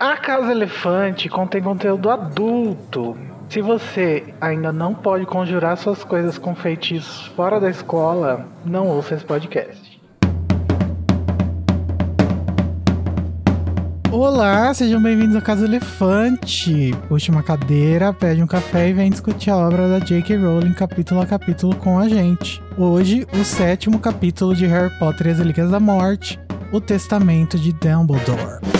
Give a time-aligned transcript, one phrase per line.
[0.00, 3.18] A Casa Elefante contém conteúdo adulto.
[3.50, 9.14] Se você ainda não pode conjurar suas coisas com feitiços fora da escola, não ouça
[9.14, 10.00] esse podcast.
[14.10, 16.94] Olá, sejam bem-vindos à Casa Elefante.
[17.06, 20.34] Puxe uma cadeira, pede um café e vem discutir a obra da J.K.
[20.34, 22.62] Rowling capítulo a capítulo com a gente.
[22.78, 26.40] Hoje, o sétimo capítulo de Harry Potter e as Relíquias da Morte,
[26.72, 28.79] o Testamento de Dumbledore.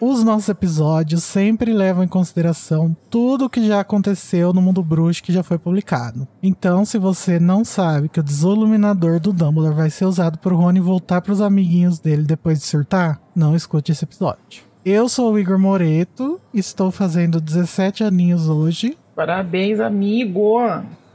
[0.00, 5.20] Os nossos episódios sempre levam em consideração tudo o que já aconteceu no mundo bruxo
[5.20, 6.28] que já foi publicado.
[6.40, 10.78] Então, se você não sabe que o desoluminador do Dumbledore vai ser usado por Rony
[10.78, 14.62] voltar para os amiguinhos dele depois de surtar, não escute esse episódio.
[14.84, 18.96] Eu sou o Igor Moreto, estou fazendo 17 aninhos hoje.
[19.16, 20.60] Parabéns, amigo!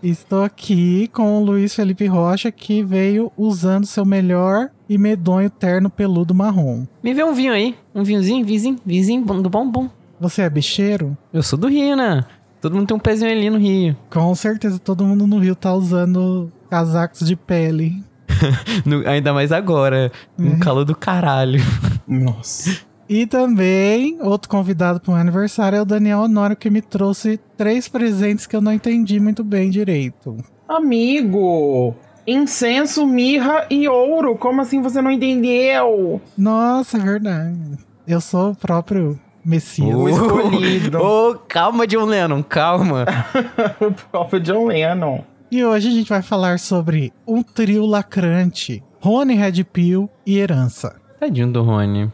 [0.03, 5.89] Estou aqui com o Luiz Felipe Rocha, que veio usando seu melhor e medonho terno
[5.89, 6.85] peludo marrom.
[7.01, 7.73] Me vê um vinho aí.
[7.95, 9.89] Um vinhozinho, vizinho, vizinho do bom bom.
[10.19, 11.17] Você é bicheiro?
[11.31, 12.25] Eu sou do Rio, né?
[12.59, 13.95] Todo mundo tem um pezinho ali no Rio.
[14.09, 18.03] Com certeza, todo mundo no Rio tá usando casacos de pele.
[18.85, 20.11] no, ainda mais agora.
[20.37, 20.59] No é.
[20.59, 21.61] calor do caralho.
[22.05, 22.81] Nossa.
[23.07, 27.87] E também, outro convidado para o aniversário é o Daniel Honório, que me trouxe três
[27.87, 30.37] presentes que eu não entendi muito bem direito.
[30.67, 31.93] Amigo,
[32.25, 34.37] incenso, mirra e ouro.
[34.37, 36.21] Como assim você não entendeu?
[36.37, 37.77] Nossa, é verdade.
[38.07, 39.93] Eu sou o próprio Messias.
[39.93, 40.97] O escolhido.
[41.03, 43.05] oh, calma, John Lennon, calma.
[43.79, 45.23] o próprio John Lennon.
[45.51, 48.81] E hoje a gente vai falar sobre um trio lacrante.
[48.99, 50.95] Rony Red Pill e Herança.
[51.19, 52.11] Tadinho do Rony.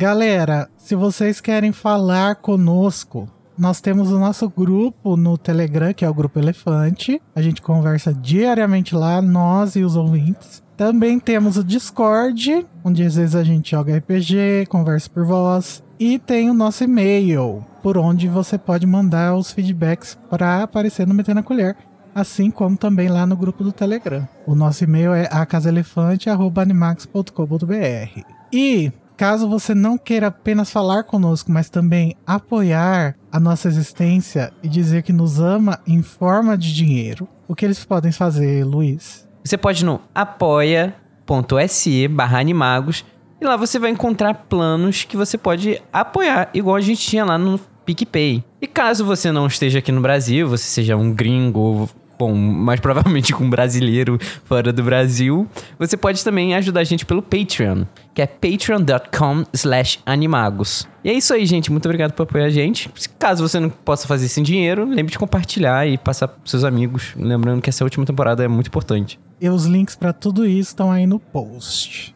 [0.00, 6.08] Galera, se vocês querem falar conosco, nós temos o nosso grupo no Telegram, que é
[6.08, 7.20] o Grupo Elefante.
[7.34, 10.62] A gente conversa diariamente lá, nós e os ouvintes.
[10.74, 15.84] Também temos o Discord, onde às vezes a gente joga RPG, conversa por voz.
[15.98, 21.12] E tem o nosso e-mail, por onde você pode mandar os feedbacks para aparecer no
[21.12, 21.76] Metendo a Colher.
[22.14, 24.26] Assim como também lá no grupo do Telegram.
[24.46, 28.24] O nosso e-mail é acasaelefante.animax.com.br.
[28.50, 34.66] E Caso você não queira apenas falar conosco, mas também apoiar a nossa existência e
[34.66, 39.28] dizer que nos ama em forma de dinheiro, o que eles podem fazer, Luiz?
[39.44, 43.04] Você pode ir no apoia.se barra animagos
[43.38, 47.36] e lá você vai encontrar planos que você pode apoiar, igual a gente tinha lá
[47.36, 48.42] no PicPay.
[48.58, 53.32] E caso você não esteja aqui no Brasil, você seja um gringo bom, mais provavelmente
[53.32, 55.48] com um brasileiro fora do Brasil,
[55.78, 60.86] você pode também ajudar a gente pelo Patreon, que é patreon.com slash animagos.
[61.02, 61.72] E é isso aí, gente.
[61.72, 62.90] Muito obrigado por apoiar a gente.
[63.18, 67.14] Caso você não possa fazer sem dinheiro, lembre de compartilhar e passar pros seus amigos.
[67.16, 69.18] Lembrando que essa última temporada é muito importante.
[69.40, 72.14] E os links para tudo isso estão aí no post.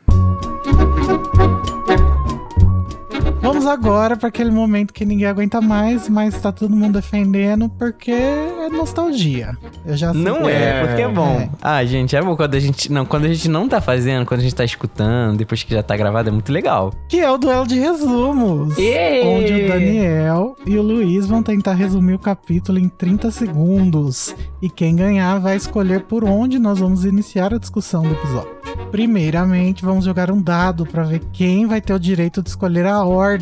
[3.44, 8.10] Vamos agora para aquele momento que ninguém aguenta mais, mas tá todo mundo defendendo porque
[8.10, 9.55] é nostalgia.
[9.84, 11.41] Eu já sei Não é, é, porque é bom.
[11.41, 11.50] É.
[11.60, 14.41] Ah, gente, é bom quando a gente não, quando a gente não tá fazendo, quando
[14.41, 16.91] a gente tá escutando, depois que já tá gravado, é muito legal.
[17.06, 22.15] Que é o duelo de resumos, onde o Daniel e o Luiz vão tentar resumir
[22.15, 27.53] o capítulo em 30 segundos e quem ganhar vai escolher por onde nós vamos iniciar
[27.53, 28.55] a discussão do episódio.
[28.91, 33.05] Primeiramente, vamos jogar um dado para ver quem vai ter o direito de escolher a
[33.05, 33.34] ordem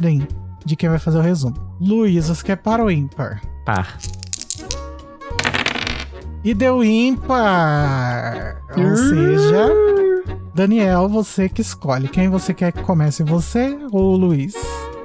[0.64, 1.56] de quem vai fazer o resumo.
[1.80, 3.40] Luiz, você quer par ou ímpar?
[3.64, 3.98] Par.
[6.44, 8.56] E deu ímpar.
[8.76, 9.70] Ou seja,
[10.54, 12.08] Daniel, você que escolhe.
[12.08, 14.54] Quem você quer que comece, você ou o Luiz?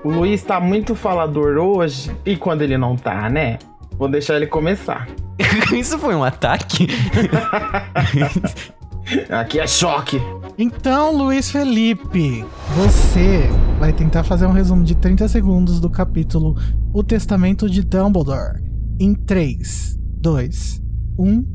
[0.04, 2.12] O Luiz tá muito falador hoje.
[2.26, 3.60] E quando ele não tá, né?
[3.98, 5.08] Vou deixar ele começar.
[5.74, 6.88] Isso foi um ataque?
[9.30, 10.22] Aqui é choque.
[10.58, 12.44] Então, Luiz Felipe,
[12.76, 16.58] você vai tentar fazer um resumo de 30 segundos do capítulo
[16.94, 18.62] O Testamento de Dumbledore.
[19.00, 20.82] Em 3, 2,
[21.18, 21.46] 1,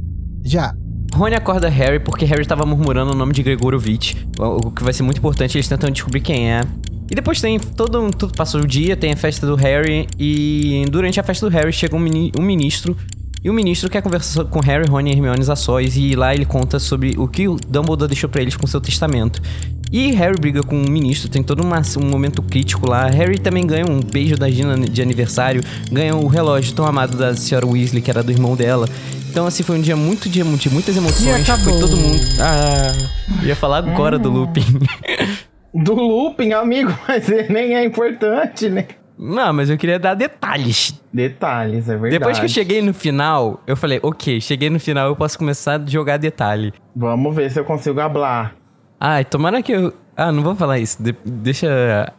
[0.43, 0.75] já.
[1.13, 5.03] Rony acorda Harry porque Harry estava murmurando o nome de Gregorovitch, o que vai ser
[5.03, 6.63] muito importante, eles tentam descobrir quem é.
[7.11, 11.21] E depois tem todo, tudo passou o dia, tem a festa do Harry e durante
[11.21, 12.97] a festa do Harry chega um, mini, um ministro
[13.45, 16.45] e o ministro quer conversar com Harry, Rony e Hermione a sós e lá ele
[16.45, 19.43] conta sobre o que o Dumbledore deixou para eles com seu testamento.
[19.91, 23.09] E Harry briga com o ministro, tem todo uma, um momento crítico lá.
[23.09, 27.37] Harry também ganha um beijo da Gina de aniversário, ganha o relógio tão amado da
[27.37, 28.89] senhora Weasley, que era do irmão dela.
[29.29, 31.47] Então, assim, foi um dia muito de, de muitas emoções.
[31.47, 32.21] Foi todo mundo.
[32.41, 34.65] Ah, ia falar agora do Lupin.
[35.75, 38.89] Do Lupin, amigo, mas ele nem é importante, né?
[39.25, 41.01] Não, mas eu queria dar detalhes.
[41.13, 42.19] Detalhes, é verdade.
[42.19, 45.81] Depois que eu cheguei no final, eu falei, ok, cheguei no final, eu posso começar
[45.81, 46.75] a jogar detalhe.
[46.97, 48.57] Vamos ver se eu consigo hablar.
[48.99, 49.93] Ai, tomara que eu.
[50.17, 51.01] Ah, não vou falar isso.
[51.01, 52.13] De- deixa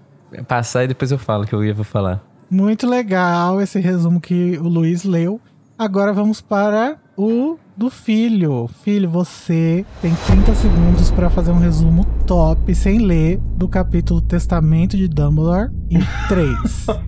[0.48, 2.24] passar e depois eu falo que eu ia vou falar.
[2.50, 5.42] Muito legal esse resumo que o Luiz leu.
[5.78, 8.70] Agora vamos para o do filho.
[8.84, 14.96] Filho, você tem 30 segundos para fazer um resumo top, sem ler, do capítulo Testamento
[14.96, 15.70] de Dumbledore.
[15.90, 16.58] Em 3,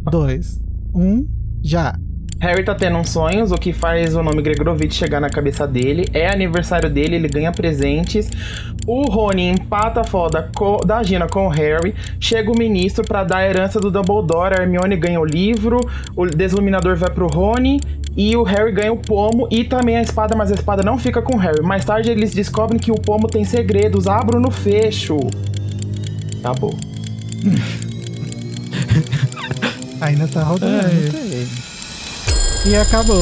[0.09, 0.61] 2,
[0.93, 1.27] 1,
[1.63, 1.95] já.
[2.41, 6.05] Harry tá tendo uns sonhos, o que faz o nome Gregorovitch chegar na cabeça dele.
[6.13, 8.29] É aniversário dele, ele ganha presentes.
[8.85, 10.51] O Rony empata a foda
[10.85, 11.95] da Gina com o Harry.
[12.19, 14.53] Chega o ministro pra dar a herança do Dumbledore.
[14.59, 15.89] A Hermione ganha o livro.
[16.15, 17.79] O Desluminador vai pro Rony.
[18.15, 21.21] E o Harry ganha o pomo e também a espada, mas a espada não fica
[21.21, 21.61] com o Harry.
[21.61, 24.07] Mais tarde eles descobrem que o pomo tem segredos.
[24.07, 25.17] Abro no fecho.
[26.39, 26.73] Acabou.
[29.99, 30.71] Ainda tá rodando.
[32.65, 33.15] E acabou.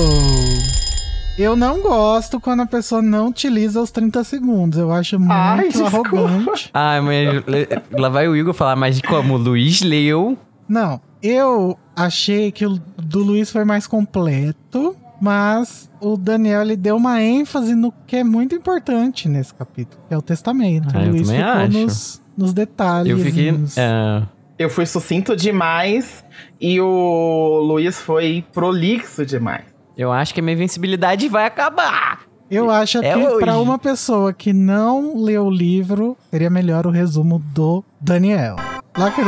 [1.38, 4.78] Eu não gosto quando a pessoa não utiliza os 30 segundos.
[4.78, 6.70] Eu acho muito Ai, arrogante.
[6.72, 7.44] Ah, mas
[7.92, 10.38] lá vai o Igor falar, mas como o Luiz leu.
[10.70, 16.96] Não, eu achei que o do Luiz foi mais completo, mas o Daniel ele deu
[16.98, 20.90] uma ênfase no que é muito importante nesse capítulo, que é o testamento.
[20.94, 21.78] Ah, o eu Luiz também ficou acho.
[21.80, 23.12] nos, nos detalhes.
[23.12, 23.52] Eu fiquei.
[23.52, 24.24] nos- é,
[24.60, 26.24] Eu fui sucinto demais
[26.60, 29.66] e o Luiz foi prolixo demais.
[29.98, 32.22] eu acho que a minha invencibilidade vai acabar.
[32.52, 36.92] Eu acho É que pra uma pessoa que não leu o livro, seria melhor o
[36.92, 38.58] resumo do Daniel.
[38.96, 39.26] Lacrou,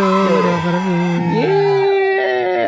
[0.63, 1.35] parabéns.
[1.35, 1.74] Yeah!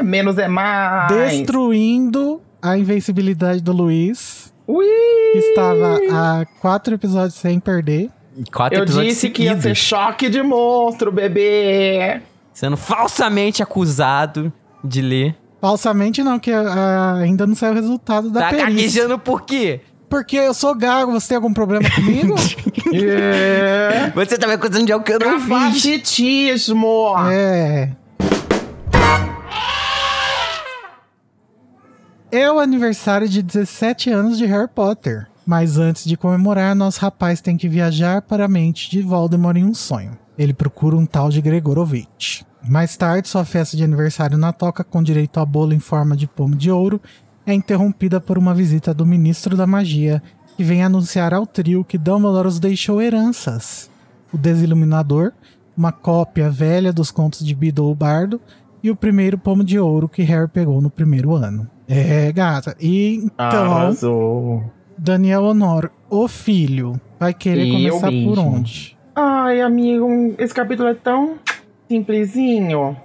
[0.01, 1.11] Menos é mais.
[1.11, 4.85] Destruindo a invencibilidade do Luiz, Ui!
[5.33, 8.09] que estava há quatro episódios sem perder.
[8.53, 12.21] Quatro Eu episódios disse que ia ser seguidos, choque de monstro, bebê.
[12.53, 14.51] Sendo falsamente acusado
[14.83, 15.35] de ler.
[15.59, 18.67] Falsamente não, que ah, ainda não saiu o resultado da tá perícia.
[18.69, 19.81] gaguejando por quê?
[20.09, 22.35] Porque eu sou gago, você tem algum problema comigo?
[22.93, 24.11] Yeah.
[24.15, 25.49] Você tá me acusando de algo que eu não fiz.
[27.29, 27.89] É.
[32.29, 35.27] É o aniversário de 17 anos de Harry Potter.
[35.45, 39.63] Mas antes de comemorar, nosso rapaz tem que viajar para a mente de Voldemort em
[39.63, 40.11] um sonho.
[40.37, 42.41] Ele procura um tal de Gregorovitch.
[42.67, 46.27] Mais tarde, sua festa de aniversário na toca, com direito a bolo em forma de
[46.27, 47.01] pomo de ouro,
[47.45, 50.21] é interrompida por uma visita do ministro da magia,
[50.57, 53.89] que vem anunciar ao trio que Dumbledore os deixou heranças.
[54.33, 55.31] O Desiluminador,
[55.77, 58.41] uma cópia velha dos contos de Beedle o Bardo,
[58.83, 61.76] e o primeiro pomo de ouro que Harry pegou no primeiro ano.
[61.87, 62.75] É, gata.
[62.79, 64.63] E então, Arrasou.
[64.97, 68.97] Daniel Honor, o filho, vai querer E começar por onde?
[69.15, 70.07] Ai, amigo,
[70.37, 71.35] esse capítulo é tão
[71.89, 72.95] simplesinho.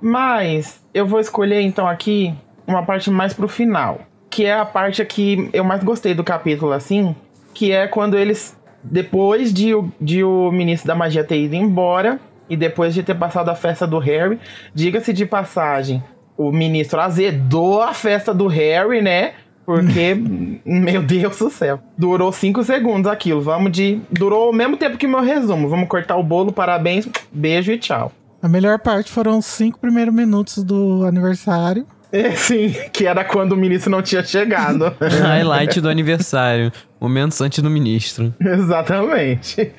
[0.00, 2.34] Mas eu vou escolher então aqui
[2.66, 4.00] uma parte mais pro final.
[4.30, 7.14] Que é a parte que eu mais gostei do capítulo, assim.
[7.54, 8.56] Que é quando eles.
[8.82, 12.18] Depois de, o- de o ministro da magia ter ido embora.
[12.48, 14.38] E depois de ter passado a festa do Harry.
[14.74, 16.02] Diga-se de passagem.
[16.36, 19.34] O ministro azedou a festa do Harry, né?
[19.64, 20.14] Porque,
[20.64, 21.80] meu Deus do céu.
[21.96, 23.40] Durou cinco segundos aquilo.
[23.40, 24.00] Vamos de.
[24.10, 25.68] Durou o mesmo tempo que meu resumo.
[25.68, 28.12] Vamos cortar o bolo, parabéns, beijo e tchau.
[28.42, 31.86] A melhor parte foram os cinco primeiros minutos do aniversário.
[32.10, 34.92] É, sim, que era quando o ministro não tinha chegado.
[35.00, 36.70] Highlight do aniversário.
[37.00, 38.34] Momentos antes do ministro.
[38.38, 39.72] Exatamente.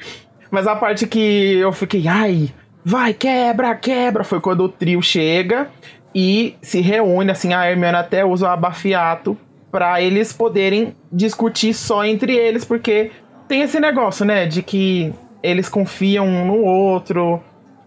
[0.50, 2.50] Mas a parte que eu fiquei, ai,
[2.84, 5.68] vai, quebra, quebra, foi quando o trio chega
[6.14, 9.38] e se reúne, assim, a Hermione até usa o abafiato
[9.72, 13.12] pra eles poderem discutir só entre eles, porque
[13.48, 17.42] tem esse negócio, né, de que eles confiam um no outro.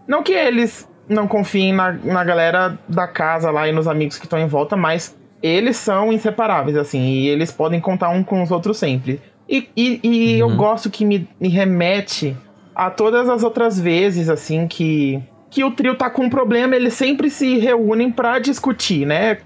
[0.07, 4.27] Não que eles não confiem na, na galera da casa lá e nos amigos que
[4.27, 8.51] estão em volta, mas eles são inseparáveis, assim, e eles podem contar um com os
[8.51, 9.21] outros sempre.
[9.49, 12.37] E, e, e eu gosto que me, me remete
[12.75, 15.23] a todas as outras vezes, assim, que,
[15.57, 19.39] que o trio tá com um problema, eles sempre se reúnem pra discutir, né?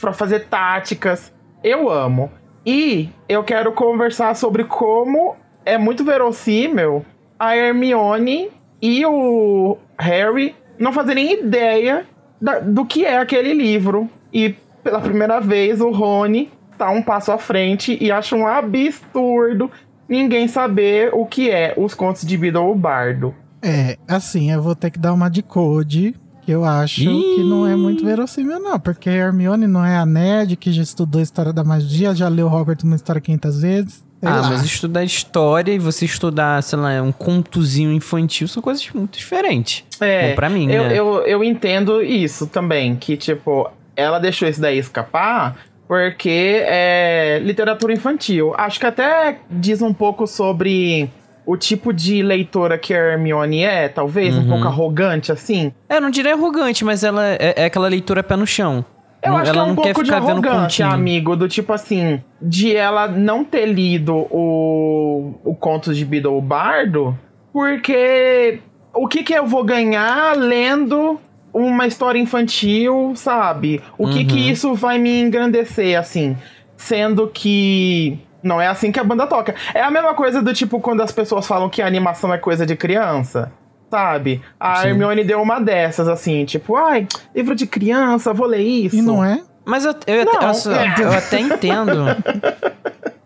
[0.00, 1.30] Pra fazer táticas.
[1.62, 2.30] Eu amo.
[2.64, 5.36] E eu quero conversar sobre como
[5.66, 7.04] é muito verossímil
[7.38, 8.48] a Hermione
[8.80, 12.06] e o Harry não fazerem ideia
[12.40, 14.08] da- do que é aquele livro.
[14.32, 19.70] E pela primeira vez o Rony tá um passo à frente e acha um absurdo
[20.08, 23.34] ninguém saber o que é os contos de Beedle o Bardo.
[23.62, 26.14] É, assim, eu vou ter que dar uma de code.
[26.42, 27.34] Que eu acho Ih.
[27.36, 28.80] que não é muito verossímil, não.
[28.80, 32.28] Porque a Hermione não é a nerd que já estudou a história da magia, já
[32.28, 34.10] leu Hogwarts uma história 500 vezes.
[34.20, 34.50] Sei ah, lá.
[34.50, 39.84] mas estudar história e você estudar, sei lá, um contozinho infantil são coisas muito diferentes.
[39.98, 40.98] É, pra mim, eu, né?
[40.98, 45.56] eu, eu entendo isso também, que, tipo, ela deixou isso daí escapar
[45.90, 48.54] porque é literatura infantil.
[48.56, 51.10] Acho que até diz um pouco sobre
[51.50, 54.48] o tipo de leitora que a Hermione é, talvez, um Uhum.
[54.48, 55.72] pouco arrogante, assim.
[55.88, 58.84] É, eu não diria arrogante, mas ela é, é aquela leitura pé no chão.
[59.22, 60.90] Eu Não- acho que ela é um não quer pouco de ficar vendo arrogância, continho.
[60.92, 66.40] amigo, do tipo assim, de ela não ter lido o, o Contos de Beedle o
[66.40, 67.18] Bardo,
[67.52, 68.60] porque
[68.94, 71.20] o que que eu vou ganhar lendo
[71.52, 73.82] uma história infantil, sabe?
[73.98, 74.48] O que que Uhum.
[74.50, 76.36] isso vai me engrandecer, assim?
[76.76, 79.54] Sendo que não é assim que a banda toca.
[79.74, 82.64] É a mesma coisa do tipo quando as pessoas falam que a animação é coisa
[82.66, 83.52] de criança.
[83.90, 84.40] Sabe?
[84.58, 84.88] A Sim.
[84.88, 88.94] Hermione deu uma dessas, assim, tipo, ai, livro de criança, vou ler isso.
[88.96, 89.42] E não é?
[89.64, 90.94] Mas eu, eu, Não, até, eu, é.
[91.00, 91.92] eu até entendo.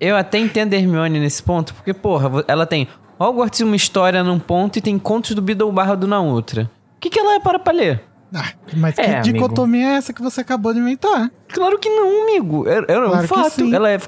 [0.01, 4.39] eu até entendo a Hermione nesse ponto, porque, porra, ela tem Hogwarts uma história num
[4.39, 6.63] ponto e tem contos do Beedle Bardo na outra.
[6.97, 8.03] O que, que ela é para pra ler?
[8.35, 9.23] Ah, mas que É, amigo.
[9.35, 11.31] dicotomia é essa que você acabou de inventar?
[11.53, 12.67] Claro que não, amigo.
[12.67, 13.51] É, é um Claro que fato.
[13.51, 13.73] sim.
[13.75, 13.99] Ela, é,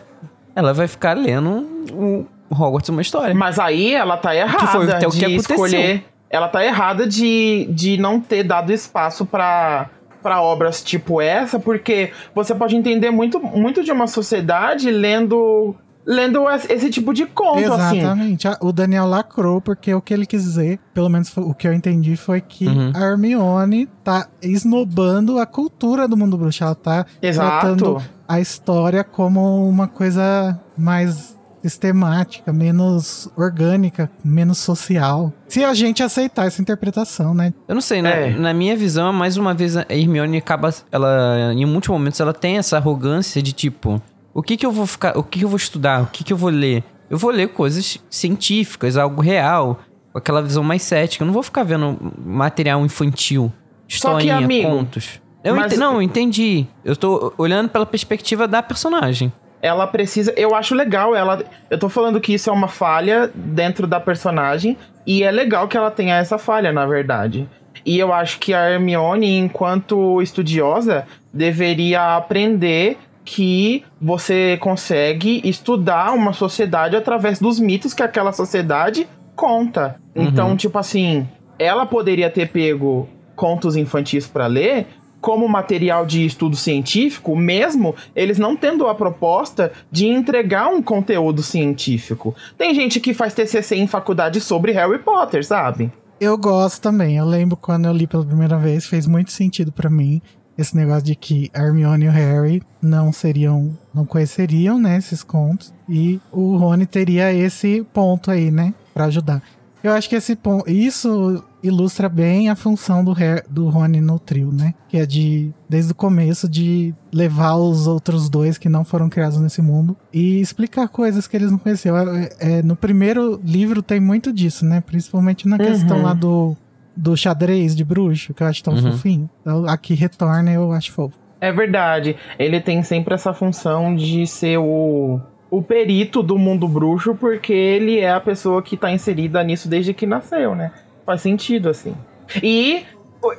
[0.57, 3.35] ela vai ficar lendo o Hogwarts uma história.
[3.35, 5.55] Mas aí ela tá errada foi até o que de aconteceu.
[5.67, 6.05] escolher.
[6.29, 9.89] Ela tá errada de, de não ter dado espaço pra,
[10.23, 16.49] pra obras tipo essa, porque você pode entender muito, muito de uma sociedade lendo, lendo
[16.51, 17.99] es- esse tipo de conto, assim.
[18.01, 18.49] Exatamente.
[18.49, 21.67] Ah, O Daniel lacrou, porque o que ele quis dizer, pelo menos foi- o que
[21.69, 22.93] eu entendi, foi que Uhum.
[22.95, 26.65] a Hermione tá esnobando a cultura do mundo bruxo.
[26.65, 27.61] Ela tá Exato.
[27.77, 35.33] tratando a história como uma coisa mais sistemática, menos orgânica, menos social.
[35.49, 37.53] Se a gente aceitar essa interpretação, né?
[37.67, 38.31] Eu não sei, né?
[38.31, 38.35] É.
[38.39, 40.73] Na minha visão, mais uma vez, a Hermione acaba.
[40.93, 44.01] Ela, em muitos momentos, ela tem essa arrogância de tipo:
[44.33, 45.17] o que que eu vou ficar.
[45.19, 46.03] O que que eu vou estudar?
[46.03, 46.85] O que que eu vou ler?
[47.09, 49.81] Eu vou ler coisas científicas, algo real,
[50.13, 51.23] com aquela visão mais cética.
[51.23, 53.53] Eu não vou ficar vendo material infantil,
[53.89, 55.21] Só que, historinha, amigo, contos.
[55.47, 56.67] Eu mas- ente- Não, entendi.
[56.85, 59.33] Eu tô olhando pela perspectiva da personagem.
[59.63, 60.33] ela precisa.
[60.37, 61.43] Eu acho legal ela.
[61.71, 64.77] Eu tô falando que isso é uma falha dentro da personagem.
[65.07, 67.49] E é legal que ela tenha essa falha, na verdade.
[67.85, 76.33] E eu acho que a Hermione, enquanto estudiosa, deveria aprender que você consegue estudar uma
[76.33, 79.97] sociedade através dos mitos que aquela sociedade conta.
[80.15, 81.27] Então, tipo assim,
[81.59, 84.87] ela poderia ter pego contos infantis pra ler
[85.27, 91.43] como material de estudo científico, mesmo eles não tendo a proposta de entregar um conteúdo
[91.43, 92.33] científico.
[92.57, 95.91] Tem gente que faz TCC em faculdade sobre Harry Potter, sabe?
[96.21, 97.17] Eu gosto também.
[97.17, 100.23] Eu lembro quando eu li pela primeira vez, fez muito sentido pra mim
[100.57, 106.21] esse negócio de que Hermione e Harry não seriam, não conheceriam, né, esses contos e
[106.31, 109.43] o Rony teria esse ponto aí, né, Pra ajudar.
[109.83, 114.19] Eu acho que esse ponto, isso ilustra bem a função do, Harry, do Rony no
[114.19, 114.75] trio, né?
[114.89, 119.39] Que é de, desde o começo, de levar os outros dois que não foram criados
[119.41, 121.97] nesse mundo e explicar coisas que eles não conheciam.
[121.97, 124.81] É, é, no primeiro livro tem muito disso, né?
[124.81, 126.03] Principalmente na questão Uhum.
[126.03, 126.57] lá do,
[126.97, 128.93] do xadrez de bruxo, que eu acho tão Uhum.
[128.93, 129.31] fofinho.
[129.41, 131.17] Então, aqui retorna, eu acho fofo.
[131.41, 132.17] É verdade.
[132.39, 135.21] Ele tem sempre essa função de ser o,
[135.51, 139.93] o perito do mundo bruxo, porque ele é a pessoa que tá inserida nisso desde
[139.93, 140.73] que nasceu, né?
[141.07, 141.95] Faz sentido, assim.
[142.43, 142.85] E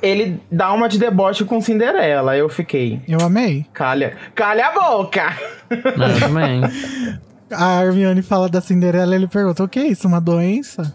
[0.02, 2.36] ele dá uma de deboche com Cinderela.
[2.38, 3.02] Eu fiquei.
[3.08, 3.66] Eu amei.
[3.74, 5.38] Calha, calha a boca!
[5.70, 6.62] Eu também.
[7.50, 10.06] A Hermione fala da Cinderela ele pergunta: o que é isso?
[10.08, 10.94] Uma doença?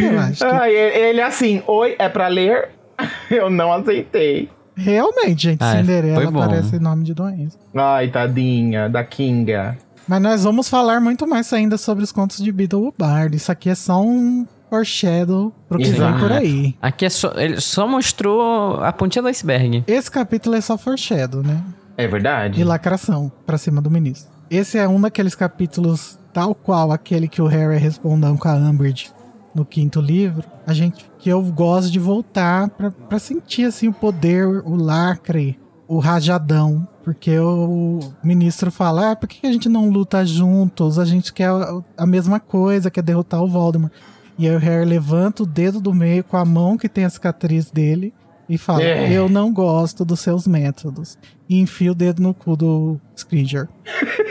[0.00, 2.68] Eu acho que Ai, ele assim, oi, é pra ler?
[3.30, 4.48] Eu não aceitei.
[4.76, 6.38] realmente, gente, Ah, Cinderela foi bom.
[6.40, 7.58] parece nome de doença.
[7.74, 9.76] Ai, tadinha, da Kinga.
[10.06, 13.36] Mas nós vamos falar muito mais ainda sobre os contos de Beedle o Bard.
[13.36, 16.76] Isso aqui é só um foreshadow pro que vem por aí.
[16.80, 17.32] Aqui é só.
[17.36, 19.84] Ele só mostrou a pontinha do iceberg.
[19.86, 21.62] Esse capítulo é só foreshadow, né?
[21.96, 22.60] É verdade?
[22.60, 24.30] E lacração pra cima do ministro.
[24.50, 29.10] Esse é um daqueles capítulos, tal qual aquele que o Harry respondeu com a Umbridge
[29.54, 30.44] no quinto livro.
[30.66, 35.58] A gente que eu gosto de voltar pra, pra sentir assim o poder, o lacre,
[35.88, 36.86] o rajadão.
[37.04, 40.98] Porque o ministro fala: ah, por que a gente não luta juntos?
[40.98, 43.92] A gente quer a- a mesma coisa, quer derrotar o Voldemort.
[44.38, 47.10] E aí o Harry levanta o dedo do meio com a mão que tem a
[47.10, 48.14] cicatriz dele
[48.48, 49.12] e fala: É.
[49.12, 51.18] Eu não gosto dos seus métodos.
[51.48, 53.68] E enfia o dedo no cu do Scringer.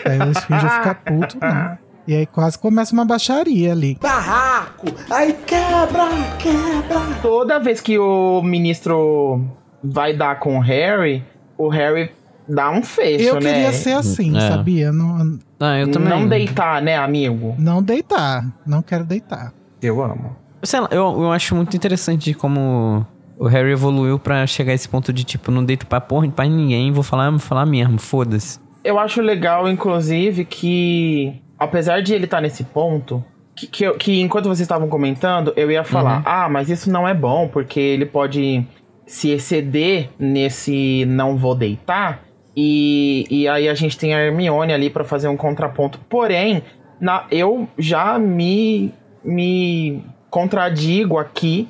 [0.05, 1.77] aí o Scringer fica puto, né?
[2.07, 3.97] E aí quase começa uma baixaria ali.
[4.01, 6.05] barraco, aí quebra,
[6.39, 6.99] quebra.
[7.21, 9.45] Toda vez que o ministro
[9.83, 11.21] vai dar com o Harry,
[11.57, 12.09] o Harry
[12.47, 13.51] dá um fecho, Eu né?
[13.51, 14.47] queria ser assim, É.
[14.51, 14.91] sabia?
[14.93, 16.07] Não, Ah, eu também.
[16.09, 17.55] Não deitar, né, amigo?
[17.59, 18.45] não deitar.
[18.65, 19.51] Não quero deitar.
[19.81, 20.36] Eu amo.
[20.63, 23.05] Sei lá, eu, eu acho muito interessante como
[23.38, 26.46] o Harry evoluiu pra chegar a esse ponto de, tipo, não deito pra porra pra
[26.46, 28.60] ninguém, vou falar, vou falar mesmo, foda-se.
[28.84, 33.24] Eu acho legal, inclusive, que apesar de ele estar nesse ponto,
[33.55, 37.07] que, que, eu- que enquanto vocês estavam comentando, eu ia falar, ah, mas isso não
[37.07, 38.65] é bom, porque ele pode
[39.05, 42.22] se exceder nesse não vou deitar.
[42.55, 46.00] E, e aí a gente tem a Hermione ali pra fazer um contraponto.
[46.10, 46.63] Porém,
[47.00, 48.91] na, eu já me,
[49.27, 51.67] me contradigo aqui,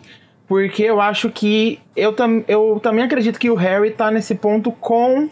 [0.47, 4.71] porque eu acho que eu, tam, eu também acredito que o Harry tá nesse ponto
[4.71, 5.27] com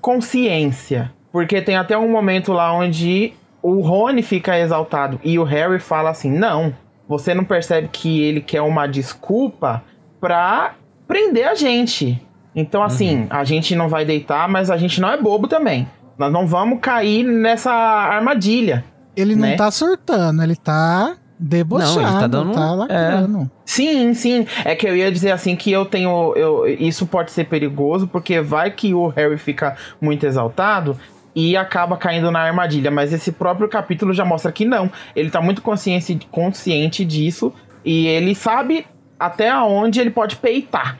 [0.00, 1.12] consciência.
[1.30, 6.10] Porque tem até um momento lá onde o Rony fica exaltado e o Harry fala
[6.10, 6.72] assim: não,
[7.06, 9.82] você não percebe que ele quer uma desculpa
[10.20, 10.74] pra
[11.06, 12.20] prender a gente.
[12.54, 15.86] Então, assim, a gente não vai deitar, mas a gente não é bobo também.
[16.16, 18.82] Nós não vamos cair nessa armadilha.
[19.14, 19.56] Ele não Né?
[19.56, 23.50] tá surtando, ele tá debochado, Não, ele tá dando- tá lacrando.
[23.64, 24.46] Sim, sim.
[24.64, 26.32] É que eu ia dizer assim que eu tenho.
[26.36, 30.98] Eu, isso pode ser perigoso, porque vai que o Harry fica muito exaltado
[31.34, 32.90] e acaba caindo na armadilha.
[32.90, 34.90] Mas esse próprio capítulo já mostra que não.
[35.14, 37.52] Ele tá muito consciente, consciente disso.
[37.84, 38.86] E ele sabe
[39.18, 40.98] até onde ele pode peitar.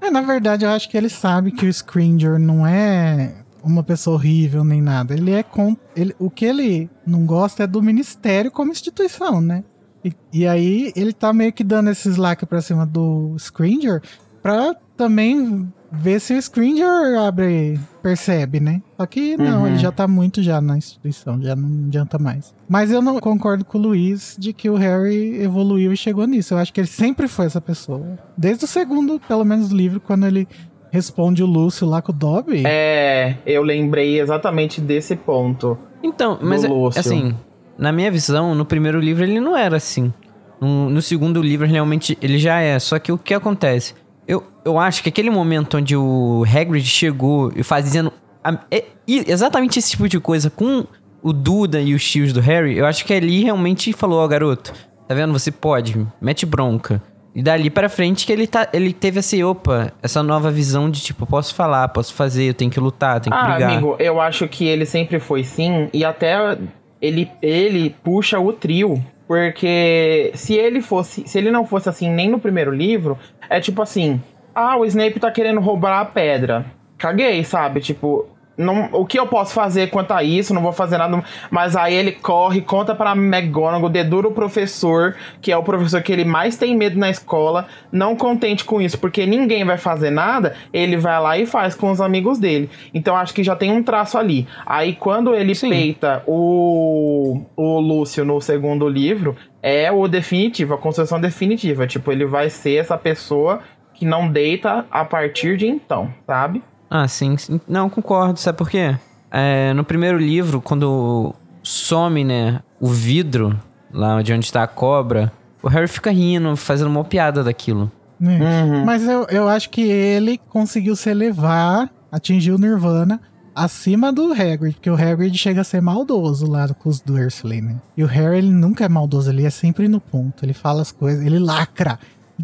[0.00, 4.16] É, na verdade, eu acho que ele sabe que o Scringer não é uma pessoa
[4.16, 5.12] horrível nem nada.
[5.12, 5.76] Ele é com.
[5.94, 9.62] Ele, o que ele não gosta é do ministério como instituição, né?
[10.04, 14.00] E, e aí ele tá meio que dando esses laques pra cima do Scringer
[14.42, 18.80] pra também ver se o Scringer abre, percebe, né?
[18.96, 19.66] Só que não, Uhum.
[19.66, 22.54] ele já tá muito já na instituição, já não adianta mais.
[22.68, 26.54] Mas eu não concordo com o Luiz de que o Harry evoluiu e chegou nisso.
[26.54, 28.18] Eu acho que ele sempre foi essa pessoa.
[28.38, 30.46] Desde o segundo, pelo menos, livro, quando ele
[30.92, 32.62] responde o Lúcio lá com o Dobby.
[32.66, 35.76] É, eu lembrei exatamente desse ponto.
[36.02, 37.00] Então, mas, é- Lúcio.
[37.00, 37.34] assim,
[37.80, 40.12] na minha visão, no primeiro livro ele não era assim.
[40.60, 42.78] No, no segundo livro, realmente, ele já é.
[42.78, 43.94] Só que o que acontece?
[44.28, 48.12] Eu, eu acho que aquele momento onde o Hagrid chegou e fazendo
[48.44, 50.84] a- é- exatamente esse tipo de coisa com
[51.22, 54.72] o Duda e os tios do Harry, eu acho que ali realmente falou, ó, garoto,
[55.08, 55.32] tá vendo?
[55.32, 57.02] Você pode, mete bronca.
[57.34, 61.00] E dali pra frente que ele, tá, ele teve esse, opa, essa nova visão de
[61.00, 63.72] tipo, posso falar, posso fazer, eu tenho que lutar, tenho que Ah, brigar.
[63.72, 66.58] amigo, eu acho que ele sempre foi sim, e até
[67.00, 69.02] ele, ele puxa o trio.
[69.26, 71.26] Porque se ele fosse.
[71.28, 73.16] Se ele não fosse assim nem no primeiro livro,
[73.48, 74.20] é tipo assim:
[74.52, 76.66] Ah, o Snape tá querendo roubar a pedra.
[76.98, 77.80] Caguei, sabe?
[77.80, 78.26] Tipo.
[78.60, 80.52] Não, o que eu posso fazer quanto a isso?
[80.52, 81.24] Não vou fazer nada.
[81.50, 86.12] Mas aí ele corre, conta pra McGonagall, dedura o professor, que é o professor que
[86.12, 87.66] ele mais tem medo na escola.
[87.90, 91.90] Não contente com isso, porque ninguém vai fazer nada, ele vai lá e faz com
[91.90, 92.68] os amigos dele.
[92.92, 94.46] Então acho que já tem um traço ali.
[94.66, 95.70] Aí quando ele Sim.
[95.70, 101.86] peita o, o Lúcio no segundo livro, é o definitivo, a construção definitiva.
[101.86, 103.60] Tipo, ele vai ser essa pessoa
[103.94, 106.62] que não deita a partir de então, sabe?
[106.90, 107.60] Ah, sim, sim.
[107.68, 108.38] Não, concordo.
[108.40, 108.96] Sabe por quê?
[109.30, 113.56] É, no primeiro livro, quando some, né, o vidro,
[113.92, 115.30] lá de onde está a cobra,
[115.62, 117.90] o Harry fica rindo, fazendo uma piada daquilo.
[118.18, 118.38] né?
[118.64, 118.84] Uhum.
[118.84, 123.20] Mas eu, eu acho que ele conseguiu se elevar, atingir o Nirvana
[123.54, 127.76] acima do Hagrid, porque o Hagrid chega a ser maldoso lá com os Dursley, né?
[127.96, 130.90] E o Harry, ele nunca é maldoso, ele é sempre no ponto, ele fala as
[130.90, 131.98] coisas, ele lacra.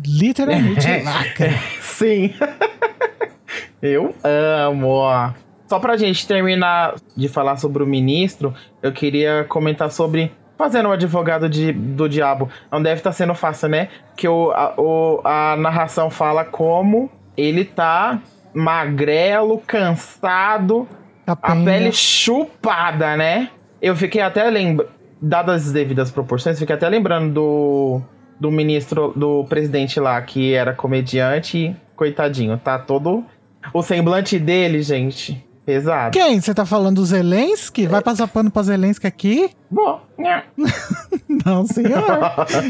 [0.04, 1.54] Literalmente lacra.
[1.80, 2.32] Sim.
[3.86, 5.32] Eu amo.
[5.68, 10.32] Só pra gente terminar de falar sobre o ministro, eu queria comentar sobre.
[10.58, 12.48] Fazendo o advogado de- do diabo.
[12.72, 13.88] Não deve estar sendo fácil, né?
[14.16, 18.20] Que o, a, o- a narração fala como ele tá
[18.54, 20.88] magrelo, cansado,
[21.26, 21.64] a Capenga.
[21.70, 23.50] pele chupada, né?
[23.82, 28.00] Eu fiquei até lembrando, dadas as devidas proporções, fiquei até lembrando do,
[28.40, 33.22] do ministro, do presidente lá, que era comediante, e, coitadinho, tá todo.
[33.72, 36.12] O semblante dele, gente, pesado.
[36.12, 36.40] Quem?
[36.40, 37.86] Você tá falando do Zelensky?
[37.86, 39.50] Vai passar pano pra Zelensky aqui?
[39.70, 40.00] Bom?
[41.44, 42.02] Não, senhor.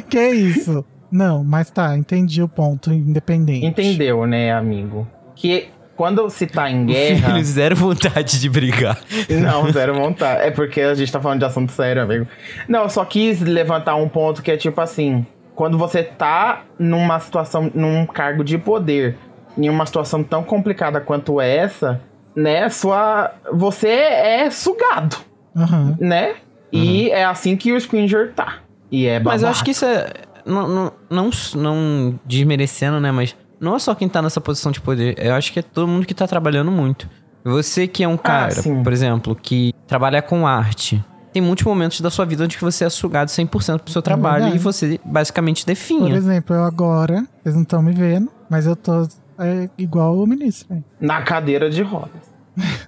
[0.08, 0.84] que isso?
[1.10, 3.64] Não, mas tá, entendi o ponto, independente.
[3.64, 5.06] Entendeu, né, amigo?
[5.34, 7.30] Que quando se tá em guerra.
[7.30, 8.98] filho zero vontade de brigar.
[9.30, 10.42] Não, zero vontade.
[10.42, 12.26] É porque a gente tá falando de assunto sério, amigo.
[12.68, 17.18] Não, eu só quis levantar um ponto que é tipo assim: quando você tá numa
[17.18, 19.16] situação, num cargo de poder,
[19.56, 22.00] em uma situação tão complicada quanto essa,
[22.34, 22.68] né?
[22.68, 23.32] Sua.
[23.52, 25.16] Você é sugado,
[25.56, 25.96] Aham.
[26.00, 26.34] né?
[26.72, 28.58] E é assim que o Scringer tá.
[28.90, 29.46] E é Mas eu babado.
[29.48, 30.12] acho que isso é.
[30.44, 33.10] Não, não, não, não desmerecendo, né?
[33.10, 35.88] Mas não é só quem tá nessa posição de poder, eu acho que é todo
[35.88, 37.08] mundo que tá trabalhando muito.
[37.44, 38.82] Você que é um cara, sim.
[38.82, 42.90] por exemplo, que trabalha com arte, tem muitos momentos da sua vida onde você é
[42.90, 44.58] sugado 100% pro seu trabalho e verdade.
[44.58, 46.14] você basicamente Por definha.
[46.14, 49.06] exemplo, eu agora, vocês não estão me vendo, mas eu tô
[49.38, 50.74] é, igual o ministro.
[50.74, 50.82] né?
[51.00, 52.34] Na cadeira de rodas.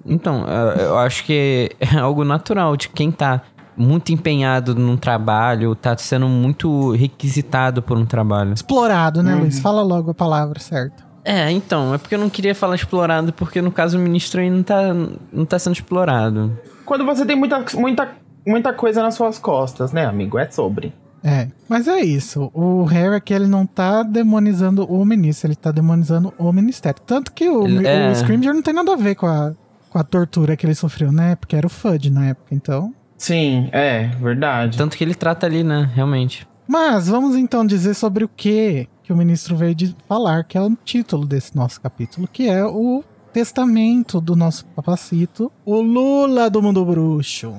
[0.04, 0.44] Então,
[0.78, 3.42] eu- acho que é algo natural de quem tá
[3.76, 8.52] muito empenhado num trabalho, tá sendo muito requisitado por um trabalho.
[8.52, 9.40] Explorado, né, Uhum.
[9.42, 9.60] Luiz?
[9.60, 11.06] Fala logo a palavra certa.
[11.24, 14.48] É, então, é porque eu não queria falar explorado, porque no caso o ministro aí
[14.50, 14.94] não tá,
[15.32, 16.58] não tá sendo explorado.
[16.86, 18.08] Quando você tem muita, muita,
[18.46, 20.38] muita coisa nas suas costas, né, amigo?
[20.38, 20.92] É sobre.
[21.22, 22.50] É, mas é isso.
[22.54, 27.00] O Harry aqui, ele não tá demonizando o ministro, ele tá demonizando o ministério.
[27.04, 28.10] Tanto que o, Ele- é.
[28.10, 29.52] o Scrimgeour não tem nada a ver com a,
[29.90, 31.34] com a tortura que ele sofreu, né?
[31.36, 32.94] Porque era o FUD na época, então...
[33.16, 34.78] Sim, é, verdade.
[34.78, 36.46] Tanto que ele trata ali, né, realmente.
[36.68, 40.60] Mas vamos então dizer sobre o que que o ministro veio de falar, que é
[40.60, 43.02] o título desse nosso capítulo, que é o
[43.32, 47.54] testamento do nosso papacito, o Lula do mundo bruxo.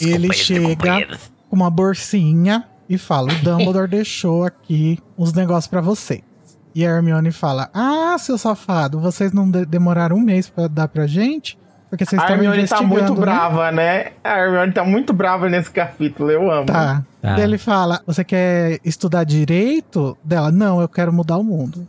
[0.00, 1.06] Ele chega
[1.50, 6.22] com uma bolsinha e fala: o Dumbledore deixou aqui uns negócios pra vocês.
[6.74, 10.88] E a Hermione fala: Ah, seu safado, vocês não de- demoraram um mês pra dar
[10.88, 11.58] pra gente?
[11.88, 14.06] Porque vocês A estavam Hermione tá muito né?" brava, né?
[14.22, 16.66] A Hermione tá muito brava nesse capítulo, eu amo.
[16.66, 17.02] Tá.
[17.22, 17.38] Tá.
[17.40, 20.16] Ele fala: Você quer estudar direito?
[20.22, 21.86] Dela, não, eu quero mudar o mundo.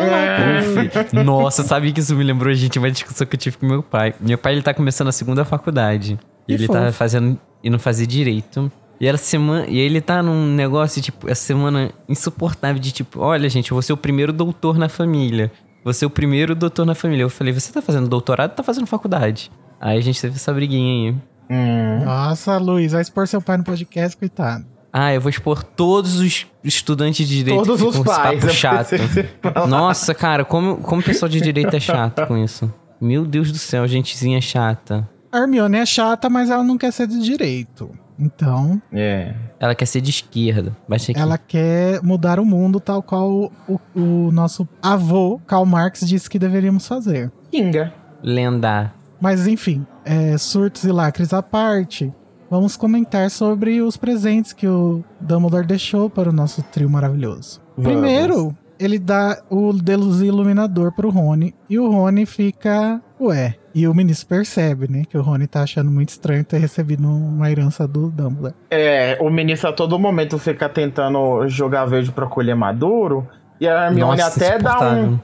[0.00, 1.22] É.
[1.24, 4.14] Nossa, sabe que isso me lembrou, gente, uma discussão que eu tive com meu pai.
[4.20, 6.18] Meu pai, ele tá começando a segunda faculdade.
[6.46, 6.78] E ele fofo.
[6.78, 8.70] tá fazendo, indo fazer direito.
[9.00, 13.48] E ela semana, e ele tá num negócio, tipo, essa semana insuportável de tipo, olha,
[13.48, 15.52] gente, eu vou ser o primeiro doutor na família.
[15.84, 17.22] Vou ser o primeiro doutor na família.
[17.22, 19.50] Eu falei, você tá fazendo doutorado ou tá fazendo faculdade?
[19.80, 21.16] Aí a gente teve essa briguinha aí.
[21.48, 22.04] Hum.
[22.04, 24.64] Nossa, Luiz, vai expor seu pai no podcast, coitado.
[24.92, 28.20] Ah, eu vou expor todos os estudantes de direito Todos que os ficam com esse
[28.22, 28.40] pais.
[28.40, 29.68] papo chato.
[29.68, 32.72] Nossa, cara, como, como o pessoal de direito é chato com isso.
[32.98, 35.06] Meu Deus do céu, gentezinha chata.
[35.30, 37.90] A Hermione é chata, mas ela não quer ser de direito.
[38.18, 39.34] Então, É.
[39.60, 40.76] Ela quer ser de esquerda.
[40.88, 41.20] Baixa aqui.
[41.20, 46.38] ela quer mudar o mundo tal qual o, o nosso avô, Karl Marx, disse que
[46.38, 47.30] deveríamos fazer.
[47.50, 47.92] Kinga.
[48.22, 48.92] Lenda.
[49.20, 52.12] Mas enfim, é, surtos e lacres à parte,
[52.50, 57.60] vamos comentar sobre os presentes que o Dumbledore deixou para o nosso trio maravilhoso.
[57.76, 57.92] Vamos.
[57.92, 63.54] Primeiro, ele dá o Deus Iluminador pro Rony, e o Rony fica, ué.
[63.74, 67.50] E o ministro percebe, né, que o Rony tá achando muito estranho ter recebido uma
[67.50, 68.54] herança do Dumbledore.
[68.70, 73.28] É, o ministro a todo momento fica tentando jogar verde pra colher maduro.
[73.60, 75.18] E a Hermione Nossa, até dá um.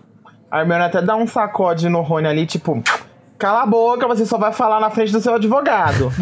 [0.50, 2.82] A Hermione até dá um sacode no Rony ali, tipo.
[3.38, 6.12] Cala a boca, você só vai falar na frente do seu advogado.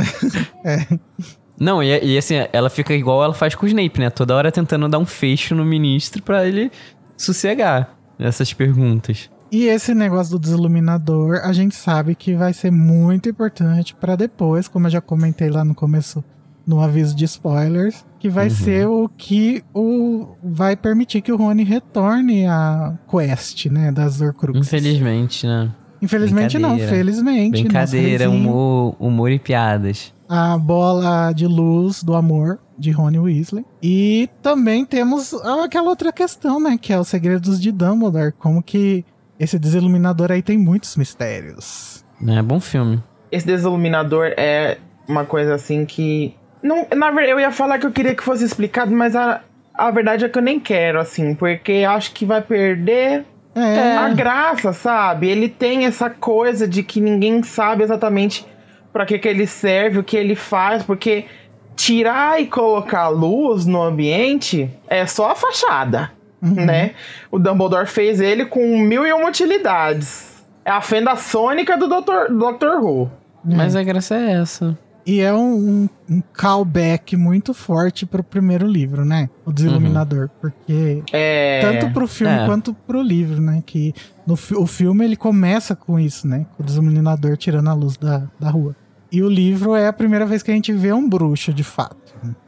[1.60, 4.08] Não, e, e assim, ela fica igual ela faz com o Snape, né?
[4.08, 6.72] Toda hora tentando dar um fecho no ministro pra ele
[7.20, 9.30] sossegar nessas perguntas.
[9.52, 14.68] E esse negócio do desiluminador, a gente sabe que vai ser muito importante pra depois,
[14.68, 16.24] como eu já comentei lá no começo,
[16.64, 21.64] no aviso de spoilers, que vai ser o que o vai permitir que o Rony
[21.64, 24.68] retorne à quest, né, das Horcruxes.
[24.68, 25.72] Infelizmente, né?
[26.02, 26.96] Infelizmente não, Brincadeira.
[26.96, 27.62] felizmente.
[27.62, 30.12] Brincadeira, nosso reizinho, humor, humor e piadas.
[30.28, 33.64] A bola de luz do amor de Rony Weasley.
[33.82, 35.34] E também temos
[35.64, 39.04] aquela outra questão, né, que é os segredos de Dumbledore, como que
[39.38, 42.04] esse desiluminador aí tem muitos mistérios.
[42.26, 43.02] É bom filme.
[43.32, 46.34] Esse desiluminador é uma coisa assim que.
[46.62, 49.40] Não, na verdade, eu ia falar que eu queria que fosse explicado, mas a,
[49.74, 54.08] a verdade é que eu nem quero, assim, porque acho que vai perder É, a
[54.10, 55.28] graça, sabe?
[55.28, 58.46] Ele tem essa coisa de que ninguém sabe exatamente
[58.92, 61.26] pra que, que ele serve, o que ele faz, porque
[61.74, 66.92] tirar e colocar luz no ambiente é só a fachada, né?
[67.30, 70.44] O Dumbledore fez ele com mil e uma utilidades.
[70.64, 72.32] É a fenda sônica do Dr.
[72.32, 72.82] do Dr.
[72.82, 73.10] Who.
[73.44, 74.76] Mas a graça é essa.
[75.06, 75.54] E é um,
[76.08, 79.30] um, um callback muito forte pro primeiro livro, né?
[79.46, 80.28] O Desiluminador.
[80.40, 81.60] Porque É.
[81.62, 82.46] tanto pro filme É.
[82.46, 83.62] quanto pro livro, né?
[83.64, 83.94] Que
[84.26, 86.46] no fi- o filme ele começa com isso, né?
[86.56, 88.76] Com o Desiluminador tirando a luz da, da rua.
[89.10, 91.96] E o livro é a primeira vez que a gente vê um bruxo, de fato.